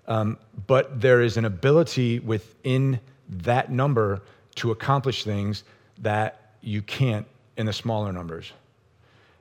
um, 0.07 0.39
but 0.67 1.01
there 1.01 1.21
is 1.21 1.37
an 1.37 1.45
ability 1.45 2.21
within 2.21 3.01
that 3.29 3.71
number 3.71 4.23
to 4.57 4.71
accomplish 4.71 5.25
things 5.25 5.65
that 5.99 6.53
you 6.61 6.83
can't 6.83 7.27
in 7.57 7.67
the 7.67 7.73
smaller 7.73 8.13
numbers. 8.13 8.53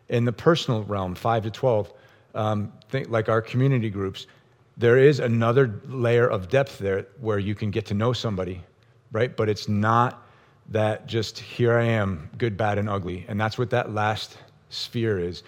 In 0.09 0.25
the 0.25 0.33
personal 0.33 0.83
realm, 0.83 1.15
5 1.15 1.43
to 1.43 1.51
12, 1.51 1.93
um, 2.35 2.71
think, 2.89 3.09
like 3.09 3.29
our 3.29 3.41
community 3.41 3.89
groups, 3.89 4.27
there 4.77 4.97
is 4.97 5.19
another 5.19 5.81
layer 5.85 6.27
of 6.27 6.49
depth 6.49 6.77
there 6.77 7.07
where 7.19 7.39
you 7.39 7.55
can 7.55 7.71
get 7.71 7.87
to 7.87 7.93
know 7.95 8.13
somebody, 8.13 8.63
right? 9.11 9.35
But 9.35 9.49
it's 9.49 9.67
not 9.67 10.23
that 10.69 11.07
just 11.07 11.39
here 11.39 11.77
I 11.77 11.85
am, 11.85 12.29
good, 12.37 12.57
bad, 12.57 12.77
and 12.77 12.87
ugly. 12.87 13.25
And 13.27 13.41
that's 13.41 13.57
what 13.57 13.71
that 13.71 13.93
last 13.93 14.37
sphere 14.69 15.19
is. 15.19 15.43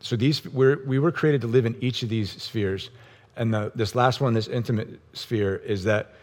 So 0.00 0.16
these 0.16 0.44
we're, 0.46 0.84
we 0.84 0.98
were 0.98 1.12
created 1.12 1.42
to 1.42 1.46
live 1.46 1.64
in 1.64 1.76
each 1.80 2.02
of 2.02 2.08
these 2.08 2.30
spheres. 2.42 2.90
And 3.36 3.54
the, 3.54 3.70
this 3.74 3.94
last 3.94 4.20
one, 4.20 4.34
this 4.34 4.48
intimate 4.48 4.98
sphere, 5.12 5.56
is 5.56 5.84
that 5.84 6.14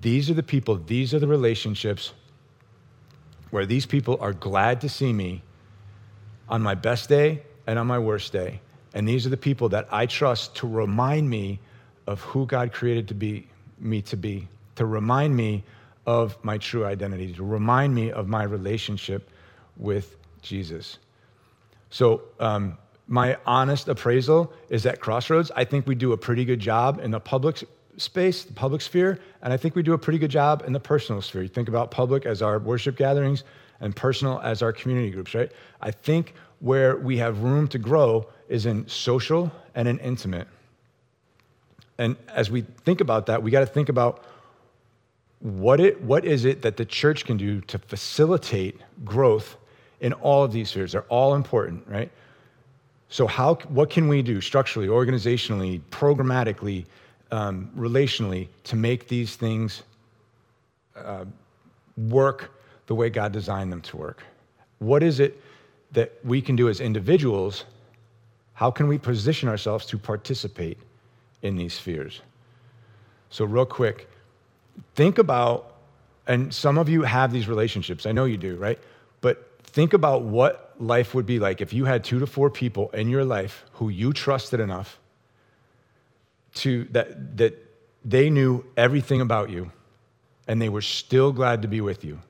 these 0.00 0.30
are 0.30 0.34
the 0.34 0.42
people, 0.42 0.76
these 0.76 1.14
are 1.14 1.18
the 1.18 1.28
relationships 1.28 2.12
where 3.50 3.66
these 3.66 3.86
people 3.86 4.18
are 4.20 4.32
glad 4.32 4.80
to 4.80 4.88
see 4.88 5.12
me 5.12 5.42
on 6.48 6.60
my 6.60 6.74
best 6.74 7.08
day 7.08 7.42
and 7.66 7.78
on 7.78 7.86
my 7.86 7.98
worst 7.98 8.32
day. 8.32 8.60
And 8.94 9.08
these 9.08 9.26
are 9.26 9.30
the 9.30 9.36
people 9.36 9.68
that 9.70 9.88
I 9.92 10.06
trust 10.06 10.56
to 10.56 10.66
remind 10.66 11.28
me 11.28 11.60
of 12.06 12.20
who 12.20 12.46
God 12.46 12.72
created 12.72 13.08
to 13.08 13.14
be 13.14 13.46
me 13.78 14.02
to 14.02 14.16
be, 14.16 14.48
to 14.76 14.86
remind 14.86 15.36
me 15.36 15.64
of 16.06 16.42
my 16.44 16.58
true 16.58 16.84
identity, 16.84 17.32
to 17.34 17.44
remind 17.44 17.94
me 17.94 18.12
of 18.12 18.28
my 18.28 18.44
relationship 18.44 19.30
with 19.76 20.16
Jesus. 20.42 20.98
So, 21.90 22.22
um, 22.40 22.78
my 23.06 23.36
honest 23.44 23.88
appraisal 23.88 24.52
is 24.70 24.82
that 24.84 25.00
Crossroads, 25.00 25.50
I 25.54 25.64
think 25.64 25.86
we 25.86 25.94
do 25.94 26.12
a 26.12 26.16
pretty 26.16 26.44
good 26.44 26.60
job 26.60 27.00
in 27.02 27.10
the 27.10 27.20
public 27.20 27.62
space, 27.98 28.44
the 28.44 28.52
public 28.54 28.80
sphere, 28.80 29.18
and 29.42 29.52
I 29.52 29.58
think 29.58 29.74
we 29.74 29.82
do 29.82 29.92
a 29.92 29.98
pretty 29.98 30.18
good 30.18 30.30
job 30.30 30.64
in 30.66 30.72
the 30.72 30.80
personal 30.80 31.20
sphere. 31.20 31.42
You 31.42 31.48
think 31.48 31.68
about 31.68 31.90
public 31.90 32.24
as 32.24 32.40
our 32.40 32.58
worship 32.58 32.96
gatherings, 32.96 33.44
and 33.80 33.94
personal 33.94 34.40
as 34.42 34.62
our 34.62 34.72
community 34.72 35.10
groups, 35.10 35.34
right? 35.34 35.50
I 35.80 35.90
think 35.90 36.34
where 36.60 36.96
we 36.96 37.18
have 37.18 37.42
room 37.42 37.68
to 37.68 37.78
grow 37.78 38.26
is 38.48 38.66
in 38.66 38.88
social 38.88 39.52
and 39.74 39.86
in 39.86 39.98
intimate. 39.98 40.48
And 41.98 42.16
as 42.28 42.50
we 42.50 42.62
think 42.62 43.00
about 43.00 43.26
that, 43.26 43.42
we 43.42 43.50
got 43.50 43.60
to 43.60 43.66
think 43.66 43.88
about 43.88 44.24
what, 45.40 45.78
it, 45.78 46.00
what 46.00 46.24
is 46.24 46.44
it 46.44 46.62
that 46.62 46.76
the 46.76 46.84
church 46.84 47.24
can 47.24 47.36
do 47.36 47.60
to 47.62 47.78
facilitate 47.78 48.80
growth 49.04 49.56
in 50.00 50.12
all 50.14 50.42
of 50.42 50.52
these 50.52 50.70
spheres? 50.70 50.92
They're 50.92 51.02
all 51.02 51.34
important, 51.34 51.86
right? 51.86 52.10
So, 53.08 53.26
how, 53.26 53.56
what 53.68 53.90
can 53.90 54.08
we 54.08 54.22
do 54.22 54.40
structurally, 54.40 54.88
organizationally, 54.88 55.80
programmatically, 55.90 56.86
um, 57.30 57.70
relationally 57.76 58.48
to 58.64 58.76
make 58.76 59.06
these 59.06 59.36
things 59.36 59.82
uh, 60.96 61.24
work 61.96 62.50
the 62.86 62.94
way 62.94 63.10
God 63.10 63.30
designed 63.30 63.70
them 63.70 63.82
to 63.82 63.96
work? 63.96 64.22
What 64.78 65.02
is 65.02 65.20
it 65.20 65.40
that 65.92 66.12
we 66.24 66.40
can 66.40 66.56
do 66.56 66.68
as 66.68 66.80
individuals? 66.80 67.64
How 68.54 68.70
can 68.70 68.88
we 68.88 68.98
position 68.98 69.48
ourselves 69.48 69.86
to 69.86 69.98
participate 69.98 70.78
in 71.44 71.56
these 71.56 71.74
spheres? 71.74 72.20
So, 73.30 73.44
real 73.44 73.66
quick, 73.66 74.08
think 74.94 75.18
about, 75.18 75.74
and 76.26 76.52
some 76.52 76.78
of 76.78 76.88
you 76.88 77.02
have 77.02 77.32
these 77.32 77.48
relationships, 77.48 78.06
I 78.06 78.12
know 78.12 78.24
you 78.24 78.36
do, 78.36 78.56
right? 78.56 78.78
But 79.20 79.58
think 79.62 79.92
about 79.92 80.22
what 80.22 80.74
life 80.78 81.14
would 81.14 81.26
be 81.26 81.38
like 81.38 81.60
if 81.60 81.72
you 81.72 81.84
had 81.84 82.02
two 82.04 82.18
to 82.18 82.26
four 82.26 82.50
people 82.50 82.90
in 82.90 83.08
your 83.08 83.24
life 83.24 83.64
who 83.74 83.88
you 83.88 84.12
trusted 84.12 84.60
enough 84.60 84.98
to 86.54 86.84
that, 86.92 87.36
that 87.36 87.58
they 88.04 88.30
knew 88.30 88.64
everything 88.76 89.20
about 89.20 89.50
you 89.50 89.70
and 90.46 90.60
they 90.60 90.68
were 90.68 90.82
still 90.82 91.32
glad 91.32 91.62
to 91.62 91.68
be 91.68 91.80
with 91.80 92.04
you. 92.04 92.20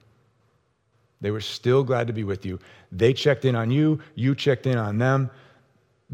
They 1.21 1.31
were 1.31 1.41
still 1.41 1.83
glad 1.85 2.07
to 2.07 2.13
be 2.13 2.25
with 2.25 2.45
you. 2.45 2.59
They 2.93 3.13
checked 3.13 3.45
in 3.45 3.55
on 3.55 3.71
you, 3.71 4.01
you 4.15 4.35
checked 4.35 4.67
in 4.67 4.79
on 4.79 4.99
them. 4.99 5.31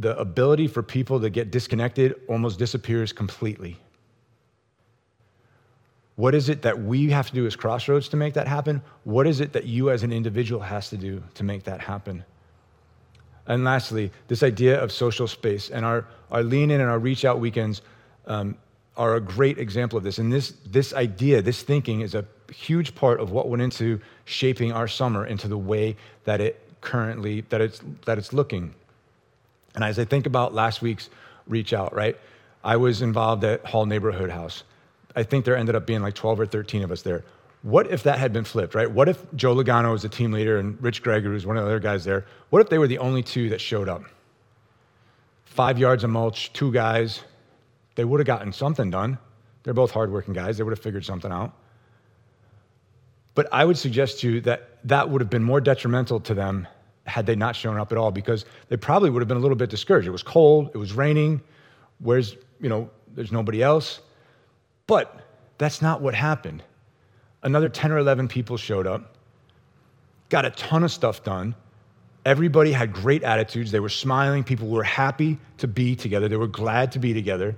The 0.00 0.18
ability 0.18 0.66
for 0.66 0.82
people 0.82 1.20
to 1.20 1.28
get 1.28 1.50
disconnected 1.50 2.14
almost 2.26 2.58
disappears 2.58 3.12
completely. 3.12 3.76
What 6.16 6.34
is 6.34 6.48
it 6.48 6.62
that 6.62 6.82
we 6.82 7.10
have 7.10 7.28
to 7.28 7.34
do 7.34 7.46
as 7.46 7.54
Crossroads 7.54 8.08
to 8.08 8.16
make 8.16 8.32
that 8.34 8.48
happen? 8.48 8.82
What 9.04 9.26
is 9.26 9.40
it 9.40 9.52
that 9.52 9.66
you 9.66 9.90
as 9.90 10.02
an 10.02 10.10
individual 10.12 10.62
has 10.62 10.88
to 10.90 10.96
do 10.96 11.22
to 11.34 11.44
make 11.44 11.64
that 11.64 11.80
happen? 11.80 12.24
And 13.46 13.62
lastly, 13.62 14.10
this 14.28 14.42
idea 14.42 14.82
of 14.82 14.90
social 14.90 15.28
space 15.28 15.68
and 15.68 15.84
our, 15.84 16.06
our 16.30 16.42
lean 16.42 16.70
in 16.70 16.80
and 16.80 16.88
our 16.88 16.98
reach 16.98 17.26
out 17.26 17.38
weekends 17.38 17.82
um, 18.26 18.56
are 18.96 19.16
a 19.16 19.20
great 19.20 19.58
example 19.58 19.98
of 19.98 20.04
this. 20.04 20.18
And 20.18 20.32
this, 20.32 20.54
this 20.64 20.94
idea, 20.94 21.42
this 21.42 21.62
thinking, 21.62 22.00
is 22.00 22.14
a 22.14 22.24
huge 22.50 22.94
part 22.94 23.20
of 23.20 23.32
what 23.32 23.48
went 23.50 23.62
into 23.62 24.00
shaping 24.24 24.72
our 24.72 24.88
summer 24.88 25.26
into 25.26 25.46
the 25.46 25.58
way 25.58 25.96
that 26.24 26.40
it 26.40 26.58
currently 26.80 27.42
that 27.50 27.60
it's 27.60 27.82
that 28.06 28.16
it's 28.16 28.32
looking. 28.32 28.74
And 29.74 29.84
as 29.84 29.98
I 29.98 30.04
think 30.04 30.26
about 30.26 30.54
last 30.54 30.82
week's 30.82 31.08
reach 31.46 31.72
out, 31.72 31.94
right? 31.94 32.16
I 32.62 32.76
was 32.76 33.02
involved 33.02 33.44
at 33.44 33.64
Hall 33.64 33.86
Neighborhood 33.86 34.30
House. 34.30 34.64
I 35.16 35.22
think 35.22 35.44
there 35.44 35.56
ended 35.56 35.74
up 35.74 35.86
being 35.86 36.02
like 36.02 36.14
12 36.14 36.40
or 36.40 36.46
13 36.46 36.82
of 36.82 36.92
us 36.92 37.02
there. 37.02 37.24
What 37.62 37.90
if 37.90 38.04
that 38.04 38.18
had 38.18 38.32
been 38.32 38.44
flipped, 38.44 38.74
right? 38.74 38.90
What 38.90 39.08
if 39.08 39.18
Joe 39.34 39.54
Logano 39.54 39.92
was 39.92 40.02
the 40.02 40.08
team 40.08 40.32
leader 40.32 40.58
and 40.58 40.82
Rich 40.82 41.02
Gregory 41.02 41.34
was 41.34 41.46
one 41.46 41.56
of 41.56 41.64
the 41.64 41.70
other 41.70 41.80
guys 41.80 42.04
there? 42.04 42.24
What 42.50 42.62
if 42.62 42.68
they 42.68 42.78
were 42.78 42.88
the 42.88 42.98
only 42.98 43.22
two 43.22 43.50
that 43.50 43.60
showed 43.60 43.88
up? 43.88 44.04
Five 45.44 45.78
yards 45.78 46.04
of 46.04 46.10
mulch, 46.10 46.52
two 46.52 46.72
guys. 46.72 47.22
They 47.96 48.04
would 48.04 48.20
have 48.20 48.26
gotten 48.26 48.52
something 48.52 48.90
done. 48.90 49.18
They're 49.62 49.74
both 49.74 49.90
hardworking 49.90 50.32
guys. 50.32 50.56
They 50.56 50.64
would 50.64 50.70
have 50.70 50.82
figured 50.82 51.04
something 51.04 51.30
out. 51.30 51.52
But 53.34 53.48
I 53.52 53.64
would 53.64 53.76
suggest 53.76 54.20
to 54.20 54.30
you 54.30 54.40
that 54.42 54.68
that 54.84 55.10
would 55.10 55.20
have 55.20 55.30
been 55.30 55.44
more 55.44 55.60
detrimental 55.60 56.20
to 56.20 56.34
them 56.34 56.66
had 57.06 57.26
they 57.26 57.34
not 57.34 57.56
shown 57.56 57.78
up 57.78 57.92
at 57.92 57.98
all 57.98 58.10
because 58.10 58.44
they 58.68 58.76
probably 58.76 59.10
would 59.10 59.20
have 59.20 59.28
been 59.28 59.36
a 59.36 59.40
little 59.40 59.56
bit 59.56 59.70
discouraged. 59.70 60.06
It 60.06 60.12
was 60.12 60.22
cold, 60.22 60.70
it 60.74 60.78
was 60.78 60.92
raining, 60.92 61.40
where's, 61.98 62.36
you 62.60 62.68
know, 62.68 62.90
there's 63.14 63.32
nobody 63.32 63.62
else. 63.62 64.00
But 64.86 65.20
that's 65.58 65.82
not 65.82 66.00
what 66.00 66.14
happened. 66.14 66.62
Another 67.42 67.68
10 67.68 67.92
or 67.92 67.98
11 67.98 68.28
people 68.28 68.56
showed 68.56 68.86
up, 68.86 69.16
got 70.28 70.44
a 70.44 70.50
ton 70.50 70.84
of 70.84 70.92
stuff 70.92 71.24
done. 71.24 71.54
Everybody 72.24 72.72
had 72.72 72.92
great 72.92 73.22
attitudes. 73.22 73.70
They 73.70 73.80
were 73.80 73.88
smiling. 73.88 74.44
People 74.44 74.68
were 74.68 74.82
happy 74.82 75.38
to 75.58 75.66
be 75.66 75.96
together. 75.96 76.28
They 76.28 76.36
were 76.36 76.46
glad 76.46 76.92
to 76.92 76.98
be 76.98 77.14
together. 77.14 77.56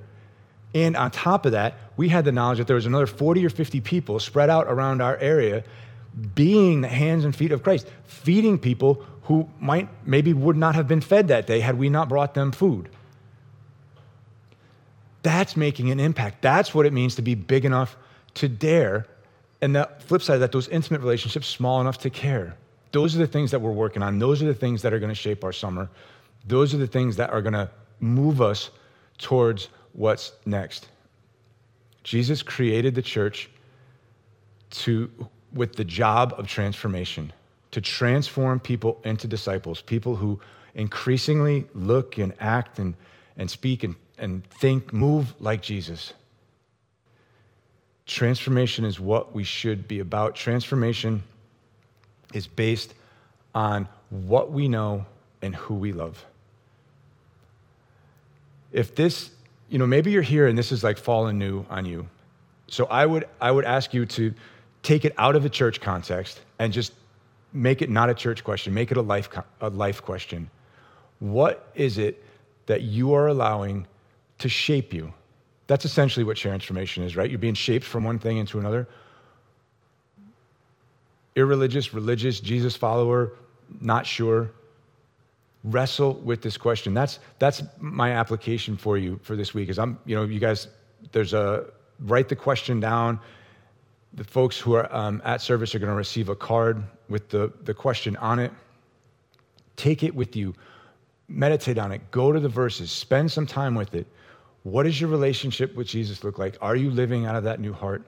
And 0.75 0.97
on 0.97 1.11
top 1.11 1.47
of 1.47 1.53
that, 1.53 1.75
we 1.97 2.09
had 2.09 2.25
the 2.25 2.33
knowledge 2.33 2.59
that 2.59 2.67
there 2.67 2.77
was 2.77 2.87
another 2.87 3.07
40 3.07 3.45
or 3.45 3.51
50 3.51 3.81
people 3.81 4.21
spread 4.21 4.49
out 4.49 4.67
around 4.69 5.03
our 5.03 5.17
area 5.17 5.65
being 6.35 6.83
the 6.83 6.89
hands 6.89 7.25
and 7.25 7.35
feet 7.35 7.53
of 7.53 7.63
Christ, 7.63 7.89
feeding 8.05 8.59
people 8.59 9.05
who 9.25 9.49
might 9.61 9.89
maybe 10.07 10.33
would 10.33 10.57
not 10.57 10.75
have 10.75 10.89
been 10.89 11.01
fed 11.01 11.29
that 11.29 11.47
day 11.47 11.61
had 11.61 11.79
we 11.79 11.89
not 11.89 12.09
brought 12.09 12.35
them 12.35 12.53
food. 12.53 12.89
That's 15.23 15.57
making 15.57 15.91
an 15.91 16.01
impact. 16.01 16.43
That's 16.43 16.75
what 16.75 16.87
it 16.87 16.93
means 16.93 17.15
to 17.15 17.23
be 17.23 17.35
big 17.35 17.65
enough 17.65 17.97
to 18.35 18.49
dare. 18.49 19.07
And 19.61 19.77
the 19.77 19.89
flip 20.01 20.23
side 20.23 20.35
of 20.35 20.41
that, 20.41 20.53
those 20.53 20.69
intimate 20.69 21.01
relationships, 21.01 21.47
small 21.47 21.81
enough 21.81 21.99
to 21.99 22.11
care. 22.11 22.57
Those 22.91 23.15
are 23.15 23.19
the 23.19 23.27
things 23.27 23.53
that 23.53 23.61
we're 23.61 23.71
working 23.71 24.03
on. 24.03 24.19
Those 24.19 24.43
are 24.43 24.47
the 24.47 24.55
things 24.55 24.83
that 24.83 24.93
are 24.93 24.99
going 24.99 25.11
to 25.11 25.15
shape 25.15 25.45
our 25.45 25.53
summer. 25.53 25.89
Those 26.47 26.75
are 26.75 26.79
the 26.79 26.87
things 26.87 27.17
that 27.17 27.31
are 27.31 27.41
going 27.41 27.53
to 27.53 27.71
move 28.01 28.43
us 28.43 28.71
towards 29.19 29.69
what's 29.93 30.33
next. 30.45 30.89
Jesus 32.03 32.43
created 32.43 32.95
the 32.95 33.03
church 33.03 33.49
to, 34.71 35.11
with 35.53 35.77
the 35.77 35.85
job 35.85 36.35
of 36.37 36.49
transformation, 36.49 37.33
to 37.73 37.81
transform 37.81 38.61
people 38.61 39.01
into 39.05 39.27
disciples, 39.27 39.83
people 39.83 40.17
who 40.17 40.41
increasingly 40.75 41.67
look 41.75 42.19
and 42.19 42.33
act 42.41 42.79
and, 42.79 42.95
and 43.37 43.51
speak 43.51 43.83
and, 43.83 43.97
and 44.19 44.45
think, 44.47 44.93
move 44.93 45.35
like 45.41 45.63
Jesus. 45.63 46.13
Transformation 48.07 48.85
is 48.85 49.01
what 49.01 49.35
we 49.35 49.45
should 49.45 49.89
be 49.89 50.01
about. 50.01 50.35
Transformation 50.35 51.23
is 52.33 52.47
based 52.47 52.95
on 53.55 53.89
what 54.11 54.51
we 54.51 54.69
know 54.69 55.07
and 55.41 55.55
who 55.55 55.75
we 55.75 55.93
love. 55.93 56.25
If 58.73 58.95
this 58.95 59.31
you 59.73 59.79
know, 59.79 59.87
maybe 59.87 60.11
you're 60.11 60.21
here 60.21 60.47
and 60.47 60.57
this 60.57 60.71
is 60.71 60.85
like 60.85 60.99
fallen 60.99 61.39
new 61.39 61.65
on 61.71 61.87
you. 61.87 62.07
So 62.69 62.85
I 62.85 63.07
would, 63.07 63.27
I 63.41 63.51
would 63.51 63.65
ask 63.65 63.95
you 63.95 64.05
to 64.05 64.35
take 64.83 65.07
it 65.07 65.15
out 65.17 65.35
of 65.35 65.43
the 65.43 65.49
church 65.49 65.81
context 65.81 66.43
and 66.59 66.75
just 66.75 66.93
make 67.53 67.83
it 67.83 67.91
not 67.91 68.11
a 68.11 68.15
church 68.15 68.45
question, 68.45 68.75
make 68.75 68.91
it 68.91 68.97
a 68.97 69.03
life, 69.03 69.29
a 69.61 69.69
life 69.71 70.03
question. 70.03 70.51
What 71.19 71.71
is 71.75 71.99
it 71.99 72.25
that 72.67 72.83
you 72.83 73.15
are 73.15 73.29
allowing 73.29 73.87
to 74.39 74.49
shape 74.49 74.93
you? 74.93 75.13
That's 75.67 75.85
essentially 75.85 76.25
what 76.25 76.37
transformation 76.37 77.05
is, 77.05 77.17
right? 77.17 77.31
You're 77.31 77.39
being 77.39 77.55
shaped 77.55 77.85
from 77.85 78.05
one 78.05 78.19
thing 78.19 78.39
into 78.39 78.59
another. 78.59 78.89
Irreligious, 81.37 81.95
religious, 81.95 82.41
Jesus 82.41 82.77
follower, 82.77 83.33
not 83.81 84.07
sure 84.07 84.51
wrestle 85.65 86.15
with 86.15 86.43
this 86.43 86.57
question. 86.57 86.95
That's, 86.95 87.19
that's 87.39 87.63
my 87.79 88.13
application 88.13 88.77
for 88.77 88.99
you 88.99 89.21
for 89.23 89.37
this 89.37 89.55
week 89.55 89.69
is 89.69 89.79
I'm, 89.79 89.99
you 90.05 90.17
know, 90.17 90.25
you 90.25 90.41
guys, 90.41 90.69
there's 91.13 91.35
a, 91.35 91.67
write 92.01 92.29
the 92.29 92.37
question 92.37 92.81
down. 92.81 93.21
The 94.15 94.25
folks 94.25 94.59
who 94.59 94.75
are 94.75 94.93
um, 94.95 95.23
at 95.25 95.41
service 95.41 95.75
are 95.75 95.79
going 95.79 95.91
to 95.91 95.97
receive 95.97 96.29
a 96.29 96.37
card 96.37 96.83
with 97.09 97.29
the, 97.31 97.53
the 97.65 97.75
question 97.75 98.17
on 98.17 98.39
it. 98.39 98.53
Take 99.77 100.03
it 100.03 100.15
with 100.15 100.37
you. 100.37 100.55
Meditate 101.29 101.79
on 101.79 101.93
it. 101.93 102.11
Go 102.11 102.31
to 102.31 102.39
the 102.39 102.49
verses. 102.49 102.91
Spend 102.91 103.33
some 103.33 103.47
time 103.47 103.75
with 103.75 103.95
it. 103.95 104.07
What 104.65 104.85
does 104.85 105.01
your 105.01 105.11
relationship 105.11 105.75
with 105.75 105.87
Jesus 105.87 106.23
look 106.23 106.39
like? 106.39 106.57
Are 106.61 106.77
you 106.77 106.91
living 106.91 107.27
out 107.27 107.37
of 107.37 107.45
that 107.45 107.59
new 107.59 107.73
heart? 107.73 108.05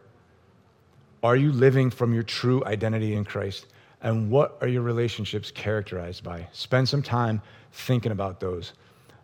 Are 1.22 1.36
you 1.36 1.52
living 1.52 1.90
from 1.90 2.12
your 2.12 2.22
true 2.22 2.62
identity 2.66 3.14
in 3.14 3.24
Christ? 3.24 3.66
And 4.02 4.30
what 4.30 4.58
are 4.60 4.68
your 4.68 4.82
relationships 4.82 5.50
characterized 5.50 6.22
by? 6.22 6.46
Spend 6.52 6.86
some 6.88 7.02
time 7.02 7.40
thinking 7.72 8.12
about 8.12 8.40
those. 8.40 8.74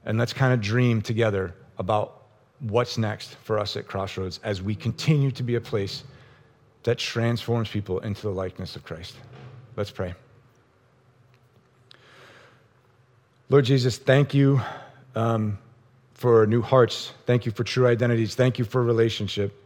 And 0.06 0.18
let's 0.18 0.32
kind 0.32 0.54
of 0.54 0.62
dream 0.62 1.02
together 1.02 1.54
about 1.78 2.22
what's 2.60 2.96
next 2.96 3.36
for 3.44 3.58
us 3.58 3.76
at 3.76 3.86
Crossroads 3.86 4.40
as 4.42 4.62
we 4.62 4.74
continue 4.74 5.30
to 5.32 5.42
be 5.42 5.56
a 5.56 5.60
place 5.60 6.04
that 6.82 6.98
transforms 6.98 7.68
people 7.68 7.98
into 8.00 8.22
the 8.22 8.30
likeness 8.30 8.76
of 8.76 8.84
Christ. 8.84 9.16
Let's 9.76 9.90
pray. 9.90 10.14
Lord 13.48 13.64
Jesus, 13.64 13.98
thank 13.98 14.32
you 14.32 14.60
um, 15.14 15.58
for 16.14 16.46
new 16.46 16.62
hearts. 16.62 17.12
Thank 17.26 17.46
you 17.46 17.52
for 17.52 17.64
true 17.64 17.86
identities. 17.86 18.34
Thank 18.34 18.58
you 18.58 18.64
for 18.64 18.82
relationship. 18.82 19.56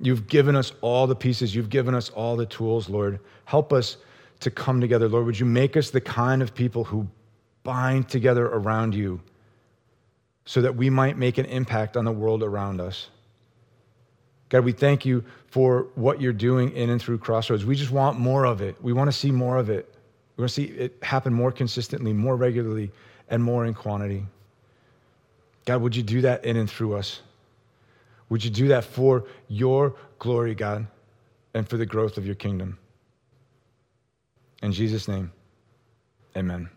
You've 0.00 0.28
given 0.28 0.54
us 0.54 0.72
all 0.80 1.06
the 1.06 1.16
pieces, 1.16 1.54
you've 1.54 1.70
given 1.70 1.94
us 1.94 2.10
all 2.10 2.36
the 2.36 2.46
tools, 2.46 2.88
Lord. 2.88 3.18
Help 3.46 3.72
us 3.72 3.96
to 4.40 4.50
come 4.50 4.80
together, 4.80 5.08
Lord. 5.08 5.26
Would 5.26 5.40
you 5.40 5.46
make 5.46 5.76
us 5.76 5.90
the 5.90 6.00
kind 6.00 6.42
of 6.42 6.54
people 6.54 6.84
who 6.84 7.08
bind 7.64 8.08
together 8.08 8.46
around 8.46 8.94
you 8.94 9.20
so 10.44 10.60
that 10.62 10.76
we 10.76 10.88
might 10.88 11.18
make 11.18 11.38
an 11.38 11.46
impact 11.46 11.96
on 11.96 12.04
the 12.04 12.12
world 12.12 12.42
around 12.42 12.80
us? 12.80 13.08
God, 14.48 14.64
we 14.64 14.72
thank 14.72 15.04
you 15.04 15.24
for 15.46 15.86
what 15.94 16.20
you're 16.20 16.32
doing 16.32 16.72
in 16.72 16.90
and 16.90 17.00
through 17.00 17.18
Crossroads. 17.18 17.64
We 17.64 17.76
just 17.76 17.90
want 17.90 18.18
more 18.18 18.44
of 18.44 18.60
it. 18.60 18.82
We 18.82 18.92
want 18.92 19.08
to 19.08 19.16
see 19.16 19.30
more 19.30 19.58
of 19.58 19.68
it. 19.68 19.94
We 20.36 20.42
want 20.42 20.50
to 20.50 20.54
see 20.54 20.64
it 20.64 20.96
happen 21.02 21.34
more 21.34 21.52
consistently, 21.52 22.12
more 22.12 22.36
regularly, 22.36 22.90
and 23.28 23.42
more 23.42 23.66
in 23.66 23.74
quantity. 23.74 24.24
God, 25.66 25.82
would 25.82 25.94
you 25.94 26.02
do 26.02 26.22
that 26.22 26.44
in 26.44 26.56
and 26.56 26.70
through 26.70 26.94
us? 26.94 27.20
Would 28.30 28.44
you 28.44 28.50
do 28.50 28.68
that 28.68 28.84
for 28.84 29.24
your 29.48 29.94
glory, 30.18 30.54
God, 30.54 30.86
and 31.54 31.68
for 31.68 31.76
the 31.76 31.86
growth 31.86 32.16
of 32.16 32.24
your 32.24 32.34
kingdom? 32.34 32.78
In 34.62 34.72
Jesus' 34.72 35.08
name, 35.08 35.32
amen. 36.36 36.68